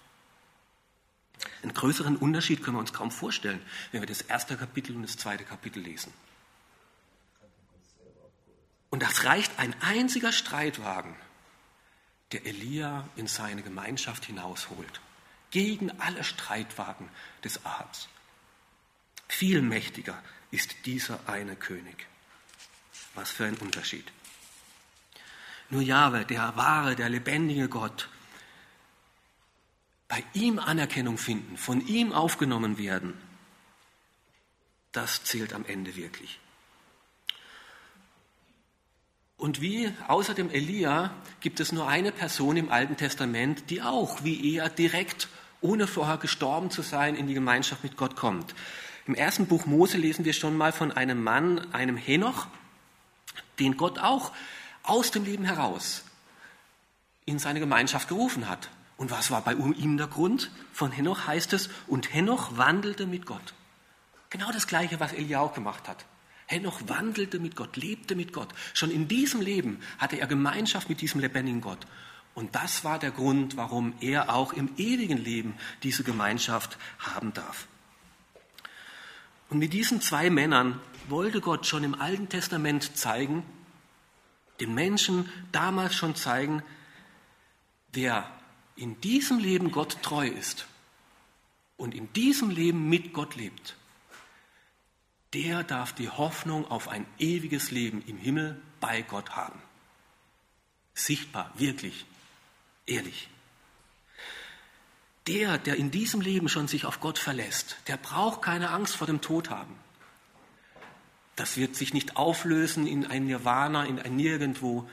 Einen 1.62 1.72
größeren 1.72 2.18
Unterschied 2.18 2.62
können 2.62 2.76
wir 2.76 2.80
uns 2.80 2.92
kaum 2.92 3.10
vorstellen, 3.10 3.62
wenn 3.90 4.02
wir 4.02 4.06
das 4.06 4.20
erste 4.20 4.58
Kapitel 4.58 4.94
und 4.94 5.04
das 5.04 5.16
zweite 5.16 5.44
Kapitel 5.44 5.82
lesen. 5.82 6.12
Und 8.90 9.02
das 9.02 9.24
reicht 9.24 9.58
ein 9.58 9.74
einziger 9.80 10.32
Streitwagen 10.32 11.16
der 12.32 12.44
Elia 12.44 13.08
in 13.16 13.26
seine 13.26 13.62
Gemeinschaft 13.62 14.26
hinausholt, 14.26 15.00
gegen 15.50 15.90
alle 16.00 16.24
Streitwagen 16.24 17.08
des 17.44 17.64
Ahabs. 17.64 18.08
Viel 19.28 19.62
mächtiger 19.62 20.22
ist 20.50 20.86
dieser 20.86 21.28
eine 21.28 21.56
König. 21.56 22.06
Was 23.14 23.30
für 23.30 23.44
ein 23.44 23.56
Unterschied. 23.56 24.12
Nur 25.70 25.82
Jahwe, 25.82 26.24
der 26.24 26.56
wahre, 26.56 26.96
der 26.96 27.08
lebendige 27.08 27.68
Gott, 27.68 28.08
bei 30.08 30.24
ihm 30.32 30.58
Anerkennung 30.58 31.18
finden, 31.18 31.58
von 31.58 31.86
ihm 31.86 32.12
aufgenommen 32.12 32.78
werden, 32.78 33.14
das 34.92 35.24
zählt 35.24 35.52
am 35.52 35.66
Ende 35.66 35.94
wirklich. 35.96 36.40
Und 39.36 39.60
wie 39.60 39.92
außer 40.08 40.34
dem 40.34 40.50
Elia 40.50 41.14
gibt 41.40 41.60
es 41.60 41.70
nur 41.70 41.86
eine 41.86 42.10
Person 42.10 42.56
im 42.56 42.70
Alten 42.70 42.96
Testament, 42.96 43.70
die 43.70 43.82
auch 43.82 44.24
wie 44.24 44.56
er 44.56 44.68
direkt, 44.68 45.28
ohne 45.60 45.86
vorher 45.86 46.18
gestorben 46.18 46.70
zu 46.70 46.82
sein, 46.82 47.14
in 47.14 47.26
die 47.26 47.34
Gemeinschaft 47.34 47.82
mit 47.82 47.96
Gott 47.96 48.16
kommt. 48.16 48.54
Im 49.06 49.14
ersten 49.14 49.46
Buch 49.46 49.66
Mose 49.66 49.96
lesen 49.96 50.24
wir 50.24 50.32
schon 50.32 50.56
mal 50.56 50.72
von 50.72 50.92
einem 50.92 51.22
Mann, 51.22 51.72
einem 51.72 51.96
Henoch, 51.96 52.46
den 53.58 53.76
Gott 53.76 53.98
auch 53.98 54.32
aus 54.82 55.10
dem 55.10 55.24
Leben 55.24 55.44
heraus 55.44 56.04
in 57.24 57.38
seine 57.38 57.60
Gemeinschaft 57.60 58.08
gerufen 58.08 58.48
hat. 58.48 58.70
Und 58.96 59.10
was 59.10 59.30
war 59.30 59.42
bei 59.42 59.54
ihm 59.54 59.96
der 59.96 60.08
Grund? 60.08 60.50
Von 60.72 60.90
Henoch 60.90 61.26
heißt 61.26 61.52
es, 61.52 61.68
und 61.86 62.12
Henoch 62.12 62.56
wandelte 62.56 63.06
mit 63.06 63.26
Gott. 63.26 63.54
Genau 64.30 64.50
das 64.50 64.66
Gleiche, 64.66 64.98
was 64.98 65.12
Elia 65.12 65.40
auch 65.40 65.54
gemacht 65.54 65.88
hat. 65.88 66.04
Henoch 66.46 66.80
wandelte 66.86 67.38
mit 67.38 67.56
Gott, 67.56 67.76
lebte 67.76 68.16
mit 68.16 68.32
Gott. 68.32 68.48
Schon 68.72 68.90
in 68.90 69.06
diesem 69.06 69.40
Leben 69.40 69.80
hatte 69.98 70.18
er 70.18 70.26
Gemeinschaft 70.26 70.88
mit 70.88 71.00
diesem 71.00 71.20
lebendigen 71.20 71.60
Gott. 71.60 71.86
Und 72.38 72.54
das 72.54 72.84
war 72.84 73.00
der 73.00 73.10
Grund, 73.10 73.56
warum 73.56 73.94
er 74.00 74.32
auch 74.32 74.52
im 74.52 74.70
ewigen 74.76 75.18
Leben 75.18 75.58
diese 75.82 76.04
Gemeinschaft 76.04 76.78
haben 77.00 77.34
darf. 77.34 77.66
Und 79.50 79.58
mit 79.58 79.72
diesen 79.72 80.00
zwei 80.00 80.30
Männern 80.30 80.80
wollte 81.08 81.40
Gott 81.40 81.66
schon 81.66 81.82
im 81.82 82.00
Alten 82.00 82.28
Testament 82.28 82.96
zeigen, 82.96 83.44
den 84.60 84.72
Menschen 84.72 85.28
damals 85.50 85.96
schon 85.96 86.14
zeigen, 86.14 86.62
wer 87.92 88.30
in 88.76 89.00
diesem 89.00 89.40
Leben 89.40 89.72
Gott 89.72 90.00
treu 90.02 90.28
ist 90.28 90.68
und 91.76 91.92
in 91.92 92.12
diesem 92.12 92.50
Leben 92.50 92.88
mit 92.88 93.12
Gott 93.14 93.34
lebt, 93.34 93.74
der 95.34 95.64
darf 95.64 95.92
die 95.92 96.08
Hoffnung 96.08 96.70
auf 96.70 96.86
ein 96.86 97.04
ewiges 97.18 97.72
Leben 97.72 98.00
im 98.06 98.16
Himmel 98.16 98.62
bei 98.78 99.02
Gott 99.02 99.30
haben. 99.30 99.60
Sichtbar, 100.94 101.52
wirklich, 101.56 102.06
ehrlich. 102.88 103.28
Der, 105.26 105.58
der 105.58 105.76
in 105.76 105.90
diesem 105.90 106.20
Leben 106.20 106.48
schon 106.48 106.68
sich 106.68 106.86
auf 106.86 107.00
Gott 107.00 107.18
verlässt, 107.18 107.76
der 107.86 107.96
braucht 107.96 108.42
keine 108.42 108.70
Angst 108.70 108.96
vor 108.96 109.06
dem 109.06 109.20
Tod 109.20 109.50
haben. 109.50 109.74
Das 111.36 111.56
wird 111.56 111.76
sich 111.76 111.92
nicht 111.92 112.16
auflösen 112.16 112.86
in 112.86 113.06
ein 113.06 113.26
Nirvana, 113.26 113.84
in 113.84 113.98
ein 113.98 114.16
Nirgendwo, 114.16 114.88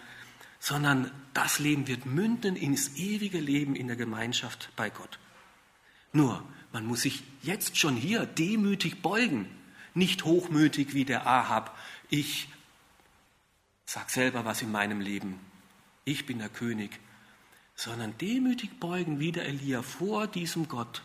sondern 0.60 1.10
das 1.34 1.60
Leben 1.60 1.88
wird 1.88 2.06
münden 2.06 2.56
ins 2.56 2.96
ewige 2.98 3.40
Leben 3.40 3.76
in 3.76 3.88
der 3.88 3.96
Gemeinschaft 3.96 4.70
bei 4.76 4.90
Gott. 4.90 5.20
Nur, 6.12 6.44
man 6.72 6.86
muss 6.86 7.02
sich 7.02 7.24
jetzt 7.42 7.78
schon 7.78 7.96
hier 7.96 8.26
demütig 8.26 9.02
beugen 9.02 9.50
nicht 9.96 10.26
hochmütig 10.26 10.94
wie 10.94 11.06
der 11.06 11.26
Ahab, 11.26 11.76
ich 12.10 12.50
sag 13.86 14.10
selber 14.10 14.46
was 14.46 14.62
in 14.62 14.72
meinem 14.72 15.00
Leben, 15.00 15.40
ich 16.04 16.26
bin 16.26 16.40
der 16.40 16.50
König, 16.50 17.00
sondern 17.76 18.18
demütig 18.18 18.80
beugen 18.80 19.20
wie 19.20 19.32
der 19.32 19.46
Elia 19.46 19.82
vor 19.82 20.28
diesem 20.28 20.68
Gott. 20.68 21.04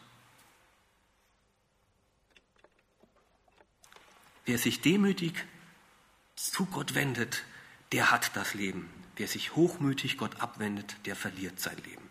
Wer 4.47 4.59
sich 4.59 4.81
demütig 4.81 5.35
zu 6.37 6.67
Gott 6.67 6.95
wendet, 6.95 7.45
der 7.93 8.11
hat 8.11 8.35
das 8.37 8.55
Leben. 8.55 8.89
Wer 9.17 9.29
sich 9.29 9.55
hochmütig 9.55 10.17
Gott 10.17 10.41
abwendet, 10.41 10.97
der 11.05 11.15
verliert 11.15 11.61
sein 11.61 11.77
Leben. 11.85 12.09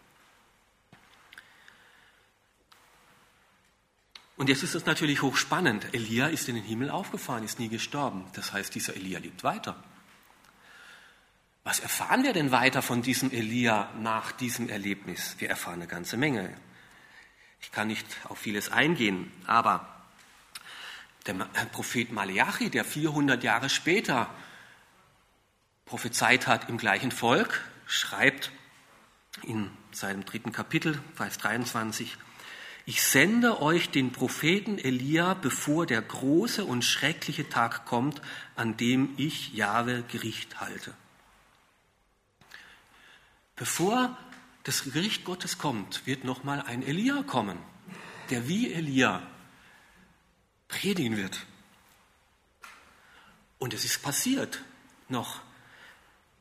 Und 4.38 4.48
jetzt 4.48 4.64
ist 4.64 4.76
es 4.76 4.86
natürlich 4.86 5.22
hochspannend. 5.22 5.94
Elia 5.94 6.28
ist 6.28 6.48
in 6.48 6.56
den 6.56 6.64
Himmel 6.64 6.90
aufgefahren, 6.90 7.44
ist 7.44 7.60
nie 7.60 7.68
gestorben. 7.68 8.26
Das 8.34 8.54
heißt, 8.54 8.74
dieser 8.74 8.96
Elia 8.96 9.20
lebt 9.20 9.44
weiter. 9.44 9.84
Was 11.70 11.80
erfahren 11.80 12.24
wir 12.24 12.34
denn 12.34 12.50
weiter 12.50 12.82
von 12.82 13.04
diesem 13.04 13.30
Elia 13.30 13.92
nach 14.02 14.32
diesem 14.32 14.70
Erlebnis? 14.70 15.36
Wir 15.38 15.50
erfahren 15.52 15.76
eine 15.76 15.86
ganze 15.86 16.18
Menge. 16.18 16.52
Ich 17.62 17.72
kann 17.72 17.90
nicht 17.90 18.08
auf 18.24 18.40
vieles 18.40 18.72
eingehen, 18.72 19.32
aber 19.46 19.88
der 21.28 21.36
Prophet 21.72 22.12
Maleachi, 22.12 22.72
der 22.72 22.84
400 22.84 23.44
Jahre 23.44 23.70
später 23.70 24.34
prophezeit 25.86 26.48
hat 26.48 26.70
im 26.70 26.80
gleichen 26.80 27.12
Volk, 27.12 27.62
schreibt 27.86 28.52
in 29.44 29.70
seinem 29.92 30.26
dritten 30.26 30.52
Kapitel, 30.52 31.00
Vers 31.14 31.38
23, 31.38 32.18
ich 32.88 33.04
sende 33.04 33.62
euch 33.62 33.92
den 33.92 34.12
Propheten 34.12 34.80
Elia, 34.80 35.36
bevor 35.36 35.86
der 35.86 36.02
große 36.02 36.66
und 36.66 36.84
schreckliche 36.84 37.48
Tag 37.48 37.86
kommt, 37.86 38.24
an 38.56 38.76
dem 38.76 39.14
ich 39.18 39.54
Jahwe 39.54 40.04
Gericht 40.08 40.60
halte. 40.60 40.96
Bevor 43.60 44.18
das 44.64 44.86
Gericht 44.86 45.26
Gottes 45.26 45.58
kommt, 45.58 46.08
wird 46.08 46.24
nochmal 46.24 46.62
ein 46.62 46.82
Elia 46.82 47.24
kommen, 47.24 47.58
der 48.30 48.48
wie 48.48 48.72
Elia 48.72 49.22
predigen 50.70 51.18
wird. 51.18 51.46
Und 53.58 53.74
es 53.74 53.84
ist 53.84 54.02
passiert 54.02 54.64
noch 55.10 55.42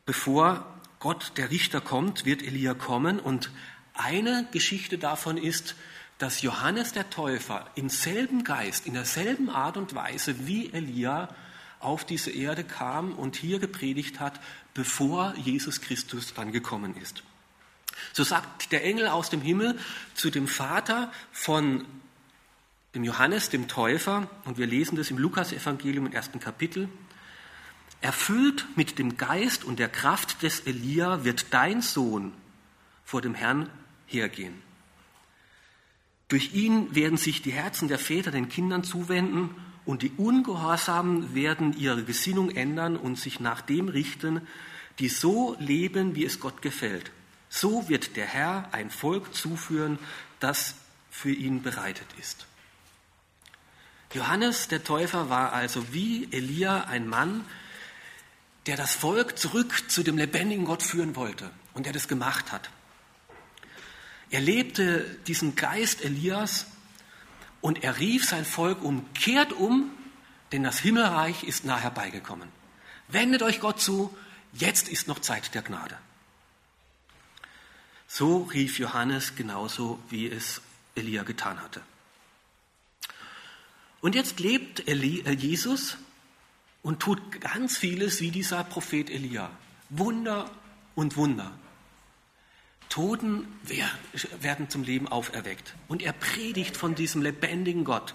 bevor 0.06 0.80
Gott, 1.00 1.32
der 1.36 1.50
Richter, 1.50 1.80
kommt, 1.80 2.24
wird 2.24 2.40
Elia 2.40 2.74
kommen. 2.74 3.18
Und 3.18 3.50
eine 3.94 4.46
Geschichte 4.52 4.96
davon 4.96 5.38
ist, 5.38 5.74
dass 6.18 6.42
Johannes 6.42 6.92
der 6.92 7.10
Täufer 7.10 7.68
im 7.74 7.88
selben 7.88 8.44
Geist, 8.44 8.86
in 8.86 8.94
derselben 8.94 9.50
Art 9.50 9.76
und 9.76 9.94
Weise 9.96 10.46
wie 10.46 10.72
Elia 10.72 11.34
auf 11.80 12.04
diese 12.04 12.30
Erde 12.30 12.64
kam 12.64 13.12
und 13.12 13.36
hier 13.36 13.58
gepredigt 13.58 14.20
hat, 14.20 14.40
bevor 14.74 15.34
Jesus 15.36 15.80
Christus 15.80 16.34
dann 16.34 16.52
gekommen 16.52 16.96
ist. 16.96 17.22
So 18.12 18.24
sagt 18.24 18.72
der 18.72 18.84
Engel 18.84 19.08
aus 19.08 19.30
dem 19.30 19.40
Himmel 19.40 19.78
zu 20.14 20.30
dem 20.30 20.46
Vater 20.46 21.12
von 21.32 21.84
dem 22.94 23.04
Johannes, 23.04 23.50
dem 23.50 23.68
Täufer, 23.68 24.28
und 24.44 24.58
wir 24.58 24.66
lesen 24.66 24.96
das 24.96 25.10
im 25.10 25.18
Lukas-Evangelium 25.18 26.06
im 26.06 26.12
ersten 26.12 26.40
Kapitel, 26.40 26.88
Erfüllt 28.00 28.64
mit 28.76 28.98
dem 28.98 29.16
Geist 29.16 29.64
und 29.64 29.80
der 29.80 29.88
Kraft 29.88 30.42
des 30.42 30.60
Elia 30.60 31.24
wird 31.24 31.52
dein 31.52 31.82
Sohn 31.82 32.32
vor 33.04 33.20
dem 33.22 33.34
Herrn 33.34 33.68
hergehen. 34.06 34.54
Durch 36.28 36.54
ihn 36.54 36.94
werden 36.94 37.18
sich 37.18 37.42
die 37.42 37.50
Herzen 37.50 37.88
der 37.88 37.98
Väter 37.98 38.30
den 38.30 38.48
Kindern 38.48 38.84
zuwenden 38.84 39.50
und 39.88 40.02
die 40.02 40.12
Ungehorsamen 40.18 41.34
werden 41.34 41.74
ihre 41.74 42.04
Gesinnung 42.04 42.50
ändern 42.50 42.94
und 42.98 43.18
sich 43.18 43.40
nach 43.40 43.62
dem 43.62 43.88
richten, 43.88 44.46
die 44.98 45.08
so 45.08 45.56
leben, 45.58 46.14
wie 46.14 46.26
es 46.26 46.40
Gott 46.40 46.60
gefällt. 46.60 47.10
So 47.48 47.88
wird 47.88 48.14
der 48.14 48.26
Herr 48.26 48.68
ein 48.72 48.90
Volk 48.90 49.34
zuführen, 49.34 49.98
das 50.40 50.74
für 51.10 51.32
ihn 51.32 51.62
bereitet 51.62 52.06
ist. 52.20 52.46
Johannes 54.12 54.68
der 54.68 54.84
Täufer 54.84 55.30
war 55.30 55.54
also 55.54 55.90
wie 55.90 56.28
Elia 56.32 56.84
ein 56.84 57.08
Mann, 57.08 57.46
der 58.66 58.76
das 58.76 58.94
Volk 58.94 59.38
zurück 59.38 59.90
zu 59.90 60.02
dem 60.02 60.18
lebendigen 60.18 60.66
Gott 60.66 60.82
führen 60.82 61.16
wollte 61.16 61.50
und 61.72 61.86
der 61.86 61.94
das 61.94 62.08
gemacht 62.08 62.52
hat. 62.52 62.68
Er 64.28 64.42
lebte 64.42 65.06
diesen 65.26 65.56
Geist 65.56 66.04
Elias 66.04 66.66
und 67.60 67.82
er 67.84 67.98
rief 67.98 68.24
sein 68.24 68.44
Volk 68.44 68.82
um, 68.82 69.12
kehrt 69.14 69.52
um, 69.52 69.90
denn 70.52 70.62
das 70.62 70.78
Himmelreich 70.78 71.44
ist 71.44 71.64
nah 71.64 71.78
herbeigekommen. 71.78 72.48
Wendet 73.08 73.42
euch 73.42 73.60
Gott 73.60 73.80
zu, 73.80 74.16
jetzt 74.52 74.88
ist 74.88 75.08
noch 75.08 75.18
Zeit 75.18 75.54
der 75.54 75.62
Gnade. 75.62 75.98
So 78.06 78.44
rief 78.44 78.78
Johannes 78.78 79.36
genauso, 79.36 79.98
wie 80.08 80.26
es 80.28 80.62
Elia 80.94 81.22
getan 81.24 81.60
hatte. 81.60 81.82
Und 84.00 84.14
jetzt 84.14 84.40
lebt 84.40 84.86
äh, 84.88 84.94
Jesus 84.94 85.96
und 86.82 87.00
tut 87.00 87.40
ganz 87.40 87.76
vieles 87.76 88.20
wie 88.20 88.30
dieser 88.30 88.64
Prophet 88.64 89.10
Elia. 89.10 89.50
Wunder 89.90 90.50
und 90.94 91.16
Wunder. 91.16 91.52
Toten 92.88 93.46
werden 94.40 94.70
zum 94.70 94.82
Leben 94.82 95.08
auferweckt. 95.08 95.74
Und 95.88 96.02
er 96.02 96.12
predigt 96.12 96.76
von 96.76 96.94
diesem 96.94 97.22
lebendigen 97.22 97.84
Gott. 97.84 98.14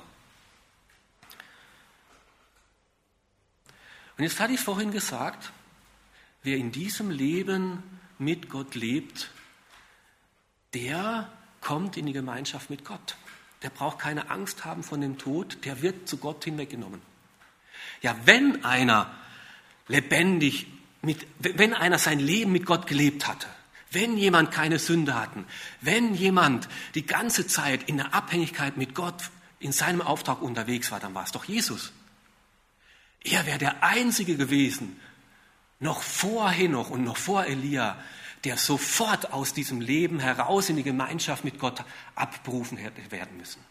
Und 4.17 4.23
jetzt 4.23 4.39
hatte 4.39 4.53
ich 4.53 4.59
vorhin 4.59 4.91
gesagt, 4.91 5.51
wer 6.43 6.57
in 6.57 6.71
diesem 6.71 7.09
Leben 7.09 7.83
mit 8.19 8.49
Gott 8.49 8.75
lebt, 8.75 9.31
der 10.73 11.31
kommt 11.61 11.97
in 11.97 12.05
die 12.05 12.13
Gemeinschaft 12.13 12.69
mit 12.69 12.85
Gott. 12.85 13.15
Der 13.61 13.69
braucht 13.69 13.99
keine 13.99 14.29
Angst 14.29 14.65
haben 14.65 14.83
von 14.83 15.01
dem 15.01 15.17
Tod, 15.17 15.65
der 15.65 15.81
wird 15.81 16.07
zu 16.07 16.17
Gott 16.17 16.43
hinweggenommen. 16.43 17.01
Ja, 18.01 18.15
wenn 18.25 18.63
einer 18.65 19.13
lebendig 19.87 20.67
mit, 21.01 21.25
wenn 21.39 21.73
einer 21.73 21.97
sein 21.97 22.19
Leben 22.19 22.51
mit 22.51 22.65
Gott 22.65 22.87
gelebt 22.87 23.27
hatte, 23.27 23.47
wenn 23.93 24.17
jemand 24.17 24.51
keine 24.51 24.79
Sünde 24.79 25.15
hatten, 25.15 25.45
wenn 25.81 26.15
jemand 26.15 26.67
die 26.95 27.05
ganze 27.05 27.47
Zeit 27.47 27.83
in 27.83 27.97
der 27.97 28.13
Abhängigkeit 28.13 28.77
mit 28.77 28.95
Gott 28.95 29.31
in 29.59 29.71
seinem 29.71 30.01
Auftrag 30.01 30.41
unterwegs 30.41 30.91
war, 30.91 30.99
dann 30.99 31.13
war 31.13 31.23
es 31.23 31.31
doch 31.31 31.45
Jesus. 31.45 31.93
Er 33.23 33.45
wäre 33.45 33.57
der 33.57 33.83
Einzige 33.83 34.35
gewesen, 34.35 34.99
noch 35.79 36.01
vor 36.01 36.49
Henoch 36.49 36.89
und 36.89 37.03
noch 37.03 37.17
vor 37.17 37.45
Elia, 37.45 37.97
der 38.43 38.57
sofort 38.57 39.31
aus 39.31 39.53
diesem 39.53 39.79
Leben 39.79 40.19
heraus 40.19 40.69
in 40.69 40.75
die 40.75 40.83
Gemeinschaft 40.83 41.45
mit 41.45 41.59
Gott 41.59 41.83
abberufen 42.15 42.77
hätte 42.77 43.11
werden 43.11 43.37
müssen. 43.37 43.63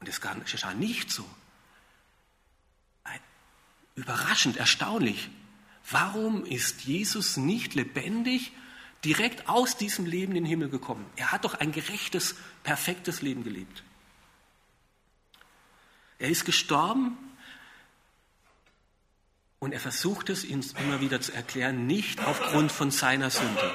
Und 0.00 0.08
es 0.08 0.20
geschah 0.20 0.74
nicht 0.74 1.10
so 1.10 1.24
überraschend, 3.94 4.56
erstaunlich. 4.56 5.30
Warum 5.90 6.44
ist 6.44 6.82
Jesus 6.82 7.36
nicht 7.36 7.74
lebendig 7.74 8.52
direkt 9.04 9.48
aus 9.48 9.76
diesem 9.76 10.06
Leben 10.06 10.32
in 10.32 10.44
den 10.44 10.46
Himmel 10.46 10.68
gekommen? 10.68 11.06
Er 11.16 11.32
hat 11.32 11.44
doch 11.44 11.54
ein 11.54 11.72
gerechtes, 11.72 12.36
perfektes 12.62 13.22
Leben 13.22 13.44
gelebt. 13.44 13.82
Er 16.18 16.28
ist 16.28 16.44
gestorben 16.44 17.16
und 19.58 19.72
er 19.72 19.80
versucht 19.80 20.30
es 20.30 20.44
uns 20.44 20.72
immer 20.72 21.00
wieder 21.00 21.20
zu 21.20 21.32
erklären, 21.32 21.86
nicht 21.86 22.24
aufgrund 22.24 22.72
von 22.72 22.90
seiner 22.90 23.30
Sünde. 23.30 23.70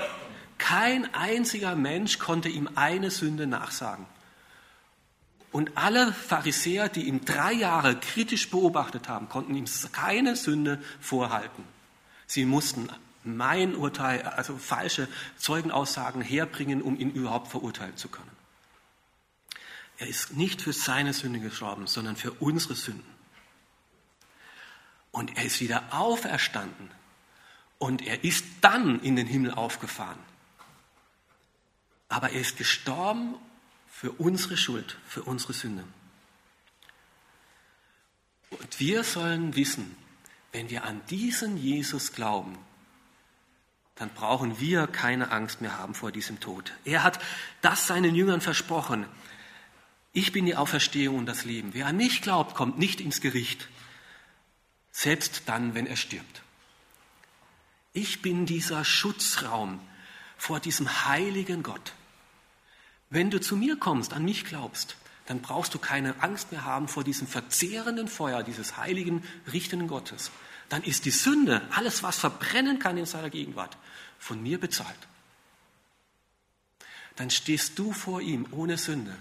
Kein 0.57 1.13
einziger 1.13 1.75
Mensch 1.75 2.19
konnte 2.19 2.49
ihm 2.49 2.69
eine 2.75 3.11
Sünde 3.11 3.47
nachsagen. 3.47 4.05
Und 5.51 5.77
alle 5.77 6.11
Pharisäer, 6.11 6.89
die 6.89 7.03
ihn 7.03 7.23
drei 7.23 7.53
Jahre 7.53 7.99
kritisch 7.99 8.49
beobachtet 8.49 9.07
haben, 9.07 9.29
konnten 9.29 9.55
ihm 9.55 9.65
keine 9.91 10.35
Sünde 10.35 10.83
vorhalten. 10.99 11.63
Sie 12.27 12.45
mussten 12.45 12.89
mein 13.25 13.75
Urteil, 13.75 14.21
also 14.23 14.57
falsche 14.57 15.07
Zeugenaussagen 15.37 16.21
herbringen, 16.21 16.81
um 16.81 16.99
ihn 16.99 17.11
überhaupt 17.11 17.47
verurteilen 17.47 17.97
zu 17.97 18.09
können. 18.09 18.31
Er 19.97 20.07
ist 20.07 20.33
nicht 20.33 20.61
für 20.61 20.73
seine 20.73 21.13
Sünde 21.13 21.39
gestorben, 21.39 21.87
sondern 21.87 22.15
für 22.15 22.31
unsere 22.33 22.75
Sünden. 22.75 23.15
Und 25.11 25.37
er 25.37 25.45
ist 25.45 25.61
wieder 25.61 25.83
auferstanden. 25.91 26.91
Und 27.77 28.01
er 28.05 28.23
ist 28.23 28.45
dann 28.61 28.99
in 29.01 29.15
den 29.15 29.27
Himmel 29.27 29.51
aufgefahren. 29.51 30.19
Aber 32.09 32.31
er 32.31 32.41
ist 32.41 32.57
gestorben 32.57 33.35
für 33.89 34.11
unsere 34.11 34.57
Schuld, 34.57 34.97
für 35.07 35.23
unsere 35.23 35.53
Sünde. 35.53 35.85
Und 38.49 38.79
wir 38.79 39.03
sollen 39.03 39.55
wissen, 39.55 39.95
wenn 40.51 40.69
wir 40.69 40.83
an 40.83 41.01
diesen 41.09 41.57
Jesus 41.57 42.13
glauben, 42.13 42.57
dann 43.95 44.09
brauchen 44.09 44.59
wir 44.59 44.87
keine 44.87 45.31
Angst 45.31 45.61
mehr 45.61 45.77
haben 45.77 45.95
vor 45.95 46.11
diesem 46.11 46.39
Tod. 46.39 46.73
Er 46.83 47.03
hat 47.03 47.19
das 47.61 47.87
seinen 47.87 48.13
Jüngern 48.13 48.41
versprochen. 48.41 49.05
Ich 50.11 50.31
bin 50.31 50.45
die 50.45 50.55
Auferstehung 50.55 51.17
und 51.17 51.25
das 51.25 51.45
Leben. 51.45 51.73
Wer 51.73 51.87
an 51.87 51.97
mich 51.97 52.21
glaubt, 52.21 52.55
kommt 52.55 52.77
nicht 52.77 53.01
ins 53.01 53.21
Gericht, 53.21 53.67
selbst 54.91 55.43
dann, 55.45 55.75
wenn 55.75 55.87
er 55.87 55.97
stirbt. 55.97 56.41
Ich 57.93 58.21
bin 58.21 58.45
dieser 58.45 58.83
Schutzraum 58.83 59.79
vor 60.37 60.59
diesem 60.59 61.07
heiligen 61.07 61.63
Gott. 61.63 61.93
Wenn 63.09 63.29
du 63.29 63.39
zu 63.39 63.55
mir 63.55 63.77
kommst, 63.77 64.13
an 64.13 64.25
mich 64.25 64.43
glaubst, 64.45 64.97
dann 65.25 65.41
brauchst 65.41 65.73
du 65.73 65.79
keine 65.79 66.21
Angst 66.21 66.51
mehr 66.51 66.65
haben 66.65 66.87
vor 66.87 67.03
diesem 67.03 67.27
verzehrenden 67.27 68.07
Feuer 68.07 68.43
dieses 68.43 68.77
heiligen, 68.77 69.23
richtenden 69.51 69.87
Gottes. 69.87 70.31
Dann 70.69 70.83
ist 70.83 71.05
die 71.05 71.11
Sünde, 71.11 71.61
alles 71.71 72.03
was 72.03 72.17
verbrennen 72.19 72.79
kann 72.79 72.97
in 72.97 73.05
seiner 73.05 73.29
Gegenwart, 73.29 73.77
von 74.19 74.41
mir 74.41 74.59
bezahlt. 74.59 74.95
Dann 77.15 77.29
stehst 77.29 77.79
du 77.79 77.91
vor 77.91 78.21
ihm 78.21 78.47
ohne 78.51 78.77
Sünde, 78.77 79.15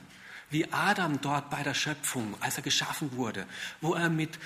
wie 0.50 0.70
Adam 0.72 1.20
dort 1.20 1.50
bei 1.50 1.62
der 1.62 1.74
Schöpfung, 1.74 2.34
als 2.40 2.56
er 2.56 2.62
geschaffen 2.62 3.16
wurde, 3.16 3.46
wo 3.80 3.94
er 3.94 4.10
mit 4.10 4.38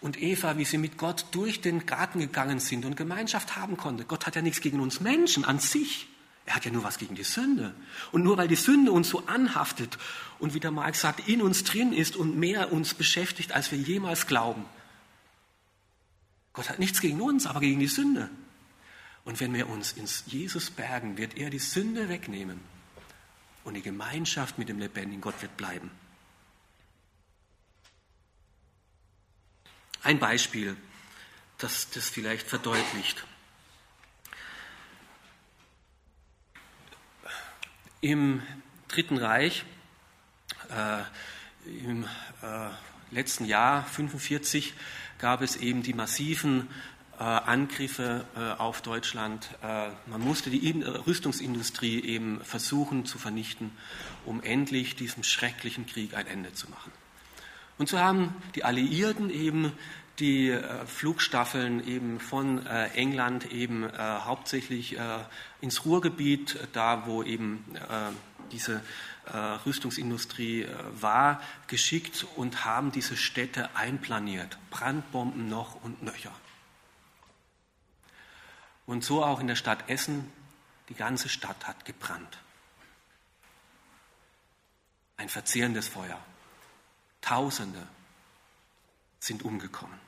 und 0.00 0.20
Eva, 0.20 0.58
wie 0.58 0.64
sie 0.64 0.78
mit 0.78 0.98
Gott 0.98 1.26
durch 1.32 1.60
den 1.60 1.86
Garten 1.86 2.20
gegangen 2.20 2.60
sind 2.60 2.84
und 2.84 2.96
Gemeinschaft 2.96 3.56
haben 3.56 3.76
konnte. 3.76 4.04
Gott 4.04 4.26
hat 4.26 4.36
ja 4.36 4.42
nichts 4.42 4.60
gegen 4.60 4.80
uns 4.80 5.00
Menschen 5.00 5.44
an 5.44 5.58
sich. 5.58 6.06
Er 6.46 6.54
hat 6.54 6.64
ja 6.64 6.70
nur 6.70 6.84
was 6.84 6.98
gegen 6.98 7.16
die 7.16 7.24
Sünde. 7.24 7.74
Und 8.12 8.22
nur 8.22 8.38
weil 8.38 8.46
die 8.46 8.54
Sünde 8.54 8.92
uns 8.92 9.08
so 9.08 9.26
anhaftet 9.26 9.98
und 10.38 10.54
wie 10.54 10.60
der 10.60 10.70
Marx 10.70 11.00
sagt, 11.00 11.28
in 11.28 11.42
uns 11.42 11.64
drin 11.64 11.92
ist 11.92 12.16
und 12.16 12.36
mehr 12.36 12.72
uns 12.72 12.94
beschäftigt, 12.94 13.52
als 13.52 13.72
wir 13.72 13.78
jemals 13.78 14.28
glauben. 14.28 14.64
Gott 16.52 16.70
hat 16.70 16.78
nichts 16.78 17.00
gegen 17.00 17.20
uns, 17.20 17.46
aber 17.46 17.60
gegen 17.60 17.80
die 17.80 17.88
Sünde. 17.88 18.30
Und 19.24 19.40
wenn 19.40 19.52
wir 19.52 19.68
uns 19.68 19.92
ins 19.92 20.22
Jesus 20.26 20.70
bergen, 20.70 21.18
wird 21.18 21.36
er 21.36 21.50
die 21.50 21.58
Sünde 21.58 22.08
wegnehmen. 22.08 22.60
Und 23.64 23.74
die 23.74 23.82
Gemeinschaft 23.82 24.56
mit 24.56 24.68
dem 24.68 24.78
lebendigen 24.78 25.20
Gott 25.20 25.42
wird 25.42 25.56
bleiben. 25.56 25.90
Ein 30.04 30.20
Beispiel, 30.20 30.76
das 31.58 31.90
das 31.90 32.08
vielleicht 32.08 32.46
verdeutlicht. 32.46 33.26
Im 38.06 38.40
Dritten 38.86 39.16
Reich, 39.16 39.64
äh, 40.70 41.80
im 41.84 42.04
äh, 42.04 42.68
letzten 43.10 43.46
Jahr 43.46 43.78
1945, 43.78 44.74
gab 45.18 45.42
es 45.42 45.56
eben 45.56 45.82
die 45.82 45.92
massiven 45.92 46.68
äh, 47.18 47.24
Angriffe 47.24 48.24
äh, 48.36 48.60
auf 48.60 48.80
Deutschland. 48.80 49.48
Äh, 49.60 49.88
man 50.06 50.20
musste 50.20 50.50
die 50.50 50.84
Rüstungsindustrie 50.84 52.00
eben 52.00 52.40
versuchen 52.44 53.06
zu 53.06 53.18
vernichten, 53.18 53.72
um 54.24 54.40
endlich 54.40 54.94
diesem 54.94 55.24
schrecklichen 55.24 55.86
Krieg 55.86 56.14
ein 56.14 56.28
Ende 56.28 56.52
zu 56.52 56.70
machen. 56.70 56.92
Und 57.76 57.88
so 57.88 57.98
haben 57.98 58.36
die 58.54 58.62
Alliierten 58.62 59.30
eben 59.30 59.72
die 60.18 60.50
äh, 60.50 60.86
Flugstaffeln 60.86 61.86
eben 61.86 62.20
von 62.20 62.66
äh, 62.66 62.88
England 62.94 63.52
eben 63.52 63.84
äh, 63.84 63.96
hauptsächlich 63.98 64.96
ins 65.60 65.84
Ruhrgebiet, 65.84 66.58
da 66.72 67.06
wo 67.06 67.22
eben 67.22 67.64
diese 68.52 68.82
Rüstungsindustrie 69.66 70.66
war, 70.92 71.40
geschickt 71.66 72.26
und 72.36 72.64
haben 72.64 72.92
diese 72.92 73.16
Städte 73.16 73.74
einplaniert. 73.74 74.56
Brandbomben 74.70 75.48
noch 75.48 75.82
und 75.82 76.02
nöcher. 76.02 76.32
Und 78.86 79.04
so 79.04 79.24
auch 79.24 79.40
in 79.40 79.48
der 79.48 79.56
Stadt 79.56 79.88
Essen, 79.88 80.30
die 80.88 80.94
ganze 80.94 81.28
Stadt 81.28 81.66
hat 81.66 81.84
gebrannt. 81.84 82.38
Ein 85.16 85.28
verzehrendes 85.28 85.88
Feuer. 85.88 86.20
Tausende 87.20 87.88
sind 89.18 89.44
umgekommen. 89.44 90.05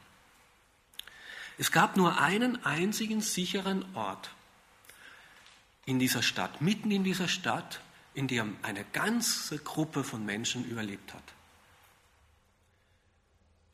Es 1.58 1.72
gab 1.72 1.96
nur 1.96 2.20
einen 2.20 2.64
einzigen 2.64 3.20
sicheren 3.20 3.84
Ort 3.96 4.30
in 5.86 5.98
dieser 5.98 6.22
Stadt, 6.22 6.60
mitten 6.60 6.90
in 6.90 7.02
dieser 7.02 7.26
Stadt, 7.26 7.80
in 8.14 8.28
der 8.28 8.46
eine 8.62 8.84
ganze 8.92 9.58
Gruppe 9.58 10.04
von 10.04 10.24
Menschen 10.24 10.64
überlebt 10.64 11.12
hat. 11.12 11.22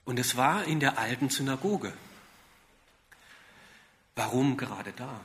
Und 0.07 0.18
es 0.18 0.37
war 0.37 0.64
in 0.64 0.81
der 0.81 0.99
alten 0.99 1.29
Synagoge. 1.29 1.92
Warum 4.16 4.57
gerade 4.57 4.92
da? 4.92 5.20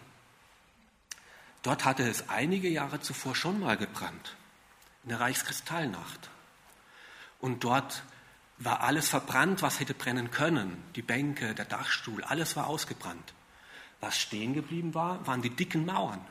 Dort 1.64 1.86
hatte 1.86 2.08
es 2.08 2.30
einige 2.30 2.70
Jahre 2.70 3.02
zuvor 3.02 3.36
schon 3.36 3.60
mal 3.60 3.78
gebrannt, 3.78 4.36
in 5.04 5.10
der 5.10 5.20
Reichskristallnacht. 5.20 6.30
Und 7.40 7.64
dort 7.64 8.04
war 8.60 8.82
alles 8.82 9.10
verbrannt, 9.10 9.62
was 9.62 9.80
hätte 9.80 9.94
brennen 9.94 10.32
können. 10.32 10.84
Die 10.96 11.02
Bänke, 11.02 11.56
der 11.56 11.66
Dachstuhl, 11.66 12.24
alles 12.24 12.56
war 12.56 12.68
ausgebrannt. 12.68 13.34
Was 14.02 14.20
stehen 14.20 14.54
geblieben 14.54 14.94
war, 14.94 15.26
waren 15.26 15.42
die 15.42 15.50
dicken 15.50 15.86
Mauern. 15.86 16.26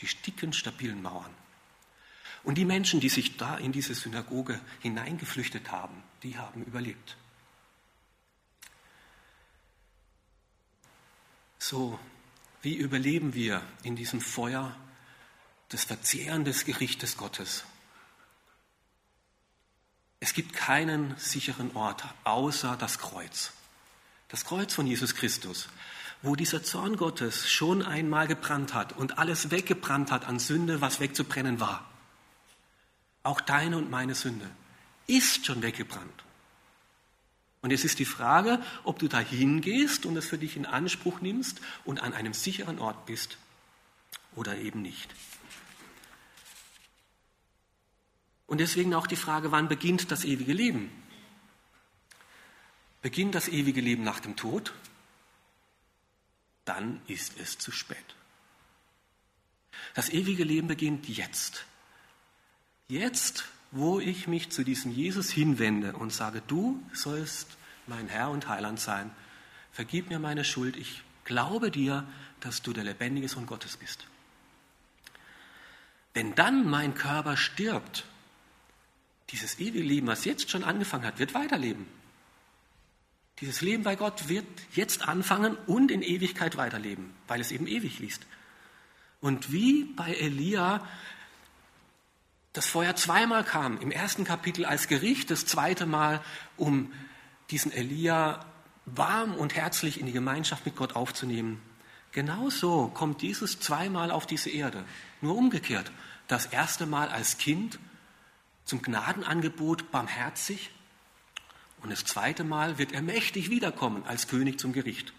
Die 0.00 0.06
dicken, 0.06 0.52
stabilen 0.52 1.02
Mauern. 1.02 1.32
Und 2.42 2.56
die 2.56 2.64
Menschen, 2.64 3.00
die 3.00 3.08
sich 3.08 3.36
da 3.36 3.56
in 3.56 3.72
diese 3.72 3.94
Synagoge 3.94 4.60
hineingeflüchtet 4.80 5.70
haben, 5.70 6.02
die 6.22 6.36
haben 6.38 6.64
überlebt. 6.64 7.16
So, 11.58 11.98
wie 12.60 12.74
überleben 12.74 13.34
wir 13.34 13.62
in 13.82 13.96
diesem 13.96 14.20
Feuer 14.20 14.74
des 15.72 15.84
Verzehren 15.84 16.44
des 16.44 16.64
Gerichtes 16.64 17.16
Gottes? 17.16 17.64
Es 20.24 20.32
gibt 20.32 20.54
keinen 20.54 21.14
sicheren 21.18 21.76
Ort 21.76 22.02
außer 22.24 22.78
das 22.78 22.98
Kreuz. 22.98 23.52
Das 24.28 24.46
Kreuz 24.46 24.72
von 24.72 24.86
Jesus 24.86 25.14
Christus, 25.14 25.68
wo 26.22 26.34
dieser 26.34 26.62
Zorn 26.62 26.96
Gottes 26.96 27.50
schon 27.50 27.82
einmal 27.82 28.26
gebrannt 28.26 28.72
hat 28.72 28.94
und 28.94 29.18
alles 29.18 29.50
weggebrannt 29.50 30.10
hat 30.10 30.26
an 30.26 30.38
Sünde, 30.38 30.80
was 30.80 30.98
wegzubrennen 30.98 31.60
war. 31.60 31.86
Auch 33.22 33.42
deine 33.42 33.76
und 33.76 33.90
meine 33.90 34.14
Sünde 34.14 34.50
ist 35.06 35.44
schon 35.44 35.60
weggebrannt. 35.60 36.24
Und 37.60 37.70
es 37.70 37.84
ist 37.84 37.98
die 37.98 38.06
Frage, 38.06 38.62
ob 38.82 38.98
du 39.00 39.08
da 39.08 39.18
hingehst 39.18 40.06
und 40.06 40.16
es 40.16 40.28
für 40.28 40.38
dich 40.38 40.56
in 40.56 40.64
Anspruch 40.64 41.20
nimmst 41.20 41.60
und 41.84 42.02
an 42.02 42.14
einem 42.14 42.32
sicheren 42.32 42.78
Ort 42.78 43.04
bist 43.04 43.36
oder 44.36 44.56
eben 44.56 44.80
nicht. 44.80 45.14
Und 48.46 48.58
deswegen 48.58 48.94
auch 48.94 49.06
die 49.06 49.16
Frage, 49.16 49.52
wann 49.52 49.68
beginnt 49.68 50.10
das 50.10 50.24
ewige 50.24 50.52
Leben? 50.52 50.90
Beginnt 53.02 53.34
das 53.34 53.48
ewige 53.48 53.80
Leben 53.80 54.02
nach 54.02 54.20
dem 54.20 54.36
Tod? 54.36 54.72
Dann 56.64 57.00
ist 57.06 57.38
es 57.38 57.58
zu 57.58 57.70
spät. 57.70 57.98
Das 59.94 60.08
ewige 60.08 60.44
Leben 60.44 60.68
beginnt 60.68 61.08
jetzt. 61.08 61.66
Jetzt, 62.88 63.44
wo 63.70 64.00
ich 64.00 64.28
mich 64.28 64.50
zu 64.50 64.64
diesem 64.64 64.92
Jesus 64.92 65.30
hinwende 65.30 65.94
und 65.94 66.12
sage, 66.12 66.42
du 66.46 66.82
sollst 66.92 67.56
mein 67.86 68.08
Herr 68.08 68.30
und 68.30 68.48
Heiland 68.48 68.80
sein, 68.80 69.10
vergib 69.72 70.08
mir 70.08 70.18
meine 70.18 70.44
Schuld, 70.44 70.76
ich 70.76 71.02
glaube 71.24 71.70
dir, 71.70 72.06
dass 72.40 72.62
du 72.62 72.72
der 72.72 72.84
lebendige 72.84 73.28
Sohn 73.28 73.46
Gottes 73.46 73.76
bist. 73.76 74.06
Wenn 76.12 76.34
dann 76.34 76.68
mein 76.68 76.94
Körper 76.94 77.36
stirbt, 77.36 78.04
dieses 79.30 79.58
ewige 79.58 79.82
Leben, 79.82 80.06
was 80.06 80.24
jetzt 80.24 80.50
schon 80.50 80.64
angefangen 80.64 81.04
hat, 81.04 81.18
wird 81.18 81.34
weiterleben. 81.34 81.86
Dieses 83.40 83.62
Leben 83.62 83.82
bei 83.82 83.96
Gott 83.96 84.28
wird 84.28 84.46
jetzt 84.74 85.08
anfangen 85.08 85.56
und 85.66 85.90
in 85.90 86.02
Ewigkeit 86.02 86.56
weiterleben, 86.56 87.12
weil 87.26 87.40
es 87.40 87.50
eben 87.50 87.66
ewig 87.66 87.98
liest. 87.98 88.26
Und 89.20 89.52
wie 89.52 89.84
bei 89.84 90.14
Elia 90.14 90.86
das 92.52 92.66
Feuer 92.66 92.94
zweimal 92.94 93.42
kam, 93.42 93.80
im 93.80 93.90
ersten 93.90 94.24
Kapitel 94.24 94.64
als 94.64 94.86
Gericht, 94.86 95.30
das 95.30 95.46
zweite 95.46 95.86
Mal, 95.86 96.22
um 96.56 96.92
diesen 97.50 97.72
Elia 97.72 98.44
warm 98.86 99.34
und 99.34 99.56
herzlich 99.56 99.98
in 99.98 100.06
die 100.06 100.12
Gemeinschaft 100.12 100.64
mit 100.64 100.76
Gott 100.76 100.94
aufzunehmen. 100.94 101.60
Genauso 102.12 102.88
kommt 102.88 103.22
dieses 103.22 103.58
zweimal 103.58 104.12
auf 104.12 104.26
diese 104.26 104.50
Erde, 104.50 104.84
nur 105.20 105.36
umgekehrt. 105.36 105.90
Das 106.28 106.46
erste 106.46 106.86
Mal 106.86 107.08
als 107.08 107.38
Kind 107.38 107.80
zum 108.64 108.82
Gnadenangebot 108.82 109.90
barmherzig 109.90 110.70
und 111.82 111.90
das 111.90 112.04
zweite 112.04 112.44
Mal 112.44 112.78
wird 112.78 112.92
er 112.92 113.02
mächtig 113.02 113.50
wiederkommen 113.50 114.04
als 114.04 114.26
König 114.26 114.58
zum 114.58 114.72
Gericht. 114.72 115.12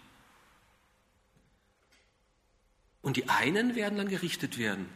Und 3.02 3.16
die 3.16 3.28
einen 3.28 3.76
werden 3.76 3.98
dann 3.98 4.08
gerichtet 4.08 4.58
werden, 4.58 4.88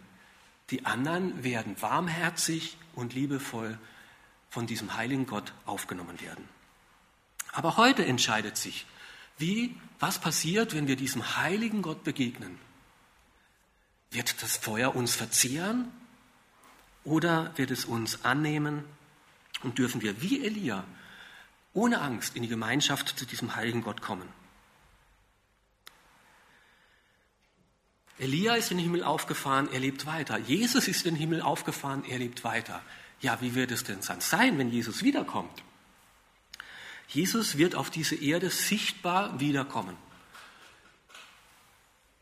die 0.71 0.85
anderen 0.85 1.45
werden 1.45 1.81
warmherzig 1.81 2.77
und 2.95 3.15
liebevoll 3.15 3.79
von 4.49 4.67
diesem 4.67 4.97
heiligen 4.97 5.27
Gott 5.27 5.53
aufgenommen 5.65 6.21
werden. 6.21 6.49
Aber 7.53 7.77
heute 7.77 8.05
entscheidet 8.05 8.57
sich, 8.57 8.85
wie, 9.39 9.77
was 10.01 10.21
passiert, 10.21 10.75
wenn 10.75 10.89
wir 10.89 10.97
diesem 10.97 11.37
heiligen 11.37 11.83
Gott 11.83 12.03
begegnen. 12.03 12.59
Wird 14.11 14.43
das 14.43 14.57
Feuer 14.57 14.97
uns 14.97 15.15
verzehren 15.15 15.93
oder 17.05 17.53
wird 17.57 17.71
es 17.71 17.85
uns 17.85 18.25
annehmen 18.25 18.85
und 19.63 19.79
dürfen 19.79 20.03
wir 20.03 20.21
wie 20.23 20.45
Elia 20.45 20.85
ohne 21.73 22.01
Angst 22.01 22.37
in 22.37 22.43
die 22.43 22.49
Gemeinschaft 22.49 23.19
zu 23.19 23.27
diesem 23.27 23.55
heiligen 23.55 23.83
Gott 23.83 24.03
kommen. 24.03 24.29
Elia 28.19 28.55
ist 28.55 28.71
in 28.71 28.77
den 28.77 28.85
Himmel 28.85 29.03
aufgefahren, 29.03 29.69
er 29.73 29.81
lebt 29.81 30.05
weiter. 30.05 30.37
Jesus 30.37 30.89
ist 30.89 31.07
in 31.07 31.15
den 31.15 31.21
Himmel 31.21 31.41
aufgefahren, 31.41 32.05
er 32.05 32.19
lebt 32.19 32.45
weiter. 32.45 32.83
Ja, 33.21 33.41
wie 33.41 33.55
wird 33.55 33.71
es 33.71 33.85
denn 33.85 34.03
sein, 34.03 34.59
wenn 34.59 34.71
Jesus 34.71 35.03
wiederkommt? 35.03 35.63
Jesus 37.09 37.57
wird 37.57 37.75
auf 37.75 37.91
diese 37.91 38.15
Erde 38.15 38.51
sichtbar 38.51 39.41
wiederkommen. 39.41 39.97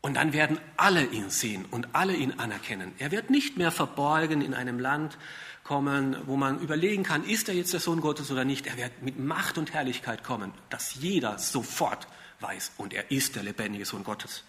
Und 0.01 0.13
dann 0.13 0.31
werden 0.31 0.59
alle 0.77 1.05
ihn 1.05 1.29
sehen 1.29 1.65
und 1.65 1.93
alle 1.93 2.15
ihn 2.15 2.39
anerkennen. 2.39 2.93
Er 2.99 3.11
wird 3.11 3.29
nicht 3.29 3.57
mehr 3.57 3.71
verborgen 3.71 4.41
in 4.41 4.53
einem 4.53 4.79
Land 4.79 5.17
kommen, 5.63 6.15
wo 6.25 6.37
man 6.37 6.59
überlegen 6.61 7.03
kann, 7.03 7.23
ist 7.23 7.49
er 7.49 7.55
jetzt 7.55 7.73
der 7.73 7.79
Sohn 7.79 7.99
Gottes 8.01 8.31
oder 8.31 8.45
nicht. 8.45 8.65
Er 8.65 8.77
wird 8.77 9.01
mit 9.01 9.19
Macht 9.19 9.57
und 9.57 9.73
Herrlichkeit 9.73 10.23
kommen, 10.23 10.53
dass 10.69 10.95
jeder 10.95 11.37
sofort 11.37 12.07
weiß, 12.39 12.71
und 12.77 12.93
er 12.93 13.11
ist 13.11 13.35
der 13.35 13.43
lebendige 13.43 13.85
Sohn 13.85 14.03
Gottes. 14.03 14.43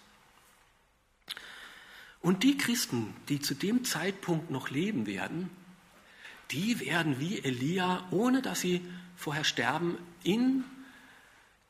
Und 2.21 2.43
die 2.43 2.57
Christen, 2.57 3.13
die 3.29 3.39
zu 3.39 3.53
dem 3.53 3.83
Zeitpunkt 3.83 4.51
noch 4.51 4.69
leben 4.69 5.05
werden, 5.05 5.49
die 6.51 6.79
werden 6.79 7.19
wie 7.19 7.43
Elia, 7.43 8.07
ohne 8.11 8.41
dass 8.41 8.61
sie 8.61 8.81
vorher 9.15 9.43
sterben, 9.43 9.97
in 10.23 10.63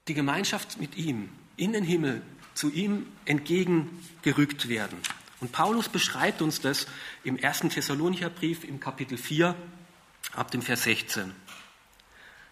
die 0.08 0.13
Gemeinschaft 0.13 0.80
mit 0.80 0.98
ihm, 0.98 1.30
in 1.58 1.74
den 1.74 1.84
Himmel, 1.84 2.22
zu 2.54 2.70
ihm 2.70 3.08
entgegengerückt 3.26 4.70
werden. 4.70 4.98
Und 5.40 5.52
Paulus 5.52 5.90
beschreibt 5.90 6.42
uns 6.42 6.62
das 6.62 6.88
im 7.24 7.38
ersten 7.38 7.70
Thessalonicher 7.70 8.30
Brief 8.30 8.64
im 8.64 8.80
Kapitel 8.80 9.18
4 9.18 9.56
ab 10.34 10.52
dem 10.52 10.62
Vers 10.62 10.84
16. 10.84 11.34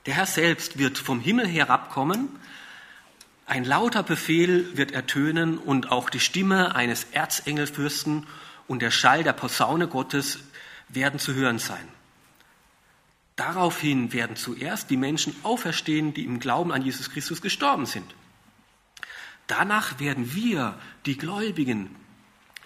Der 0.05 0.15
Herr 0.15 0.25
selbst 0.25 0.77
wird 0.77 0.97
vom 0.97 1.19
Himmel 1.19 1.47
herabkommen 1.47 2.29
ein 3.49 3.65
lauter 3.65 4.03
Befehl 4.03 4.77
wird 4.77 4.91
ertönen 4.91 5.57
und 5.57 5.91
auch 5.91 6.11
die 6.11 6.19
Stimme 6.19 6.75
eines 6.75 7.05
Erzengelfürsten 7.05 8.27
und 8.67 8.83
der 8.83 8.91
Schall 8.91 9.23
der 9.23 9.33
Posaune 9.33 9.87
Gottes 9.87 10.37
werden 10.87 11.19
zu 11.19 11.33
hören 11.33 11.57
sein. 11.57 11.87
Daraufhin 13.37 14.13
werden 14.13 14.35
zuerst 14.35 14.91
die 14.91 14.97
Menschen 14.97 15.35
auferstehen, 15.41 16.13
die 16.13 16.25
im 16.25 16.39
Glauben 16.39 16.71
an 16.71 16.83
Jesus 16.83 17.09
Christus 17.09 17.41
gestorben 17.41 17.87
sind. 17.87 18.13
Danach 19.49 19.99
werden 19.99 20.35
wir, 20.35 20.79
die 21.07 21.17
Gläubigen, 21.17 21.95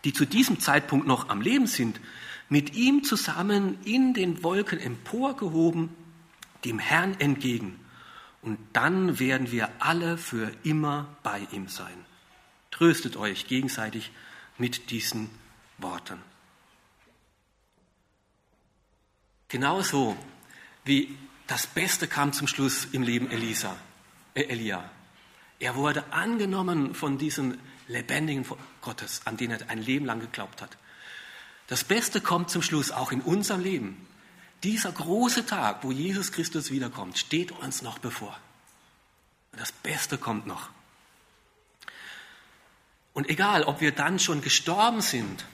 die 0.03 0.11
zu 0.11 0.25
diesem 0.25 0.59
Zeitpunkt 0.59 1.07
noch 1.07 1.29
am 1.29 1.39
Leben 1.39 1.65
sind, 1.65 2.01
mit 2.49 2.75
ihm 2.75 3.03
zusammen 3.03 3.77
in 3.85 4.13
den 4.13 4.43
Wolken 4.43 4.79
emporgehoben, 4.79 5.89
dem 6.65 6.79
Herrn 6.79 7.19
entgegen 7.19 7.79
und 8.43 8.59
dann 8.73 9.17
werden 9.17 9.51
wir 9.51 9.69
alle 9.79 10.17
für 10.17 10.51
immer 10.63 11.07
bei 11.23 11.47
ihm 11.51 11.69
sein. 11.69 12.05
Tröstet 12.69 13.15
euch 13.15 13.47
gegenseitig 13.47 14.11
mit 14.57 14.91
diesen 14.91 15.29
Worten. 15.77 16.19
Genauso 19.47 20.17
wie 20.83 21.17
das 21.47 21.65
Beste 21.65 22.07
kam 22.07 22.33
zum 22.33 22.47
Schluss 22.47 22.85
im 22.91 23.03
Leben 23.03 23.31
Elisa, 23.31 23.77
äh 24.33 24.43
Elia. 24.43 24.89
Er 25.59 25.75
wurde 25.75 26.11
angenommen 26.11 26.95
von 26.95 27.17
diesem 27.17 27.57
lebendigen 27.87 28.45
Gottes, 28.81 29.21
an 29.25 29.37
den 29.37 29.51
er 29.51 29.69
ein 29.69 29.81
Leben 29.81 30.05
lang 30.05 30.19
geglaubt 30.19 30.61
hat. 30.61 30.77
Das 31.67 31.83
Beste 31.83 32.21
kommt 32.21 32.49
zum 32.49 32.61
Schluss 32.61 32.91
auch 32.91 33.11
in 33.11 33.21
unserem 33.21 33.61
Leben. 33.61 34.07
Dieser 34.63 34.91
große 34.91 35.45
Tag, 35.45 35.83
wo 35.83 35.91
Jesus 35.91 36.31
Christus 36.31 36.71
wiederkommt, 36.71 37.17
steht 37.17 37.51
uns 37.51 37.81
noch 37.81 37.99
bevor. 37.99 38.37
Das 39.53 39.71
Beste 39.71 40.17
kommt 40.17 40.47
noch. 40.47 40.69
Und 43.13 43.29
egal, 43.29 43.63
ob 43.63 43.81
wir 43.81 43.91
dann 43.91 44.19
schon 44.19 44.41
gestorben 44.41 45.01
sind 45.01 45.45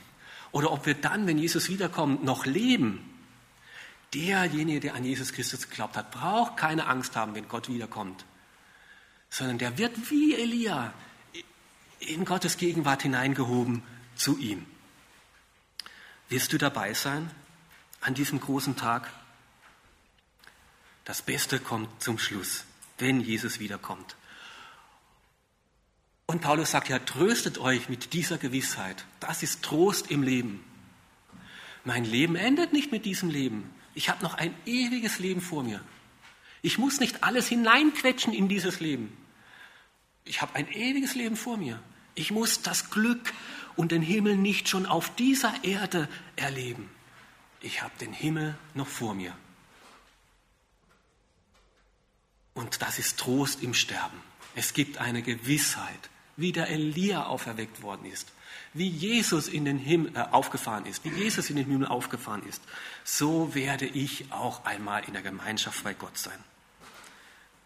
oder 0.51 0.71
ob 0.71 0.85
wir 0.85 0.93
dann, 0.93 1.27
wenn 1.27 1.37
Jesus 1.37 1.69
wiederkommt, 1.69 2.23
noch 2.23 2.45
leben, 2.45 3.03
derjenige, 4.13 4.79
der 4.79 4.95
an 4.95 5.03
Jesus 5.03 5.33
Christus 5.33 5.69
geglaubt 5.69 5.97
hat, 5.97 6.11
braucht 6.11 6.57
keine 6.57 6.87
Angst 6.87 7.15
haben, 7.15 7.35
wenn 7.35 7.47
Gott 7.47 7.67
wiederkommt, 7.67 8.25
sondern 9.29 9.57
der 9.57 9.77
wird 9.77 10.09
wie 10.09 10.35
Elia 10.35 10.93
in 11.99 12.25
Gottes 12.25 12.57
Gegenwart 12.57 13.03
hineingehoben 13.03 13.83
zu 14.15 14.37
ihm. 14.37 14.65
Wirst 16.29 16.53
du 16.53 16.57
dabei 16.57 16.93
sein 16.93 17.29
an 18.01 18.13
diesem 18.13 18.39
großen 18.39 18.75
Tag? 18.75 19.11
Das 21.05 21.21
Beste 21.21 21.59
kommt 21.59 22.01
zum 22.01 22.19
Schluss, 22.19 22.65
wenn 22.97 23.21
Jesus 23.21 23.59
wiederkommt. 23.59 24.15
Und 26.27 26.41
Paulus 26.41 26.71
sagt 26.71 26.89
ja, 26.89 26.99
tröstet 26.99 27.57
euch 27.57 27.89
mit 27.89 28.13
dieser 28.13 28.37
Gewissheit. 28.37 29.05
Das 29.19 29.41
ist 29.41 29.63
Trost 29.63 30.11
im 30.11 30.21
Leben. 30.21 30.63
Mein 31.83 32.05
Leben 32.05 32.35
endet 32.35 32.71
nicht 32.71 32.91
mit 32.91 33.05
diesem 33.05 33.29
Leben. 33.29 33.73
Ich 33.95 34.09
habe 34.09 34.21
noch 34.21 34.35
ein 34.35 34.53
ewiges 34.67 35.17
Leben 35.17 35.41
vor 35.41 35.63
mir. 35.63 35.81
Ich 36.61 36.77
muss 36.77 36.99
nicht 36.99 37.23
alles 37.23 37.47
hineinquetschen 37.47 38.31
in 38.33 38.47
dieses 38.47 38.79
Leben. 38.79 39.17
Ich 40.29 40.41
habe 40.41 40.55
ein 40.55 40.71
ewiges 40.71 41.15
Leben 41.15 41.35
vor 41.35 41.57
mir. 41.57 41.81
Ich 42.15 42.31
muss 42.31 42.61
das 42.61 42.89
Glück 42.89 43.33
und 43.75 43.91
den 43.91 44.01
Himmel 44.01 44.37
nicht 44.37 44.69
schon 44.69 44.85
auf 44.85 45.13
dieser 45.15 45.53
Erde 45.63 46.07
erleben 46.35 46.89
ich 47.61 47.81
habe 47.81 47.93
den 47.99 48.13
Himmel 48.13 48.57
noch 48.73 48.87
vor 48.87 49.13
mir. 49.13 49.35
Und 52.53 52.81
das 52.81 52.99
ist 52.99 53.19
Trost 53.19 53.63
im 53.63 53.73
Sterben. 53.73 54.21
Es 54.55 54.73
gibt 54.73 54.97
eine 54.97 55.21
Gewissheit, 55.21 56.09
wie 56.35 56.51
der 56.51 56.69
Elia 56.69 57.25
auferweckt 57.25 57.81
worden 57.81 58.05
ist, 58.05 58.31
wie 58.73 58.87
Jesus 58.87 59.47
in 59.47 59.65
den 59.65 59.77
Himmel 59.77 60.15
äh, 60.15 60.21
aufgefahren 60.31 60.85
ist, 60.85 61.03
wie 61.05 61.09
Jesus 61.09 61.49
in 61.49 61.57
den 61.57 61.67
Himmel 61.67 61.87
aufgefahren 61.87 62.43
ist. 62.47 62.61
So 63.03 63.53
werde 63.55 63.85
ich 63.85 64.31
auch 64.31 64.65
einmal 64.65 65.03
in 65.05 65.13
der 65.13 65.21
Gemeinschaft 65.21 65.83
bei 65.83 65.93
Gott 65.93 66.17
sein. 66.17 66.37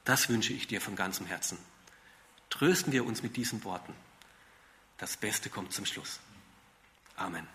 Das 0.05 0.29
wünsche 0.29 0.53
ich 0.53 0.67
dir 0.67 0.81
von 0.81 0.95
ganzem 0.95 1.25
Herzen. 1.25 1.57
Trösten 2.53 2.93
wir 2.93 3.03
uns 3.03 3.23
mit 3.23 3.35
diesen 3.35 3.63
Worten. 3.63 3.95
Das 4.99 5.17
Beste 5.17 5.49
kommt 5.49 5.73
zum 5.73 5.87
Schluss. 5.87 6.19
Amen. 7.15 7.47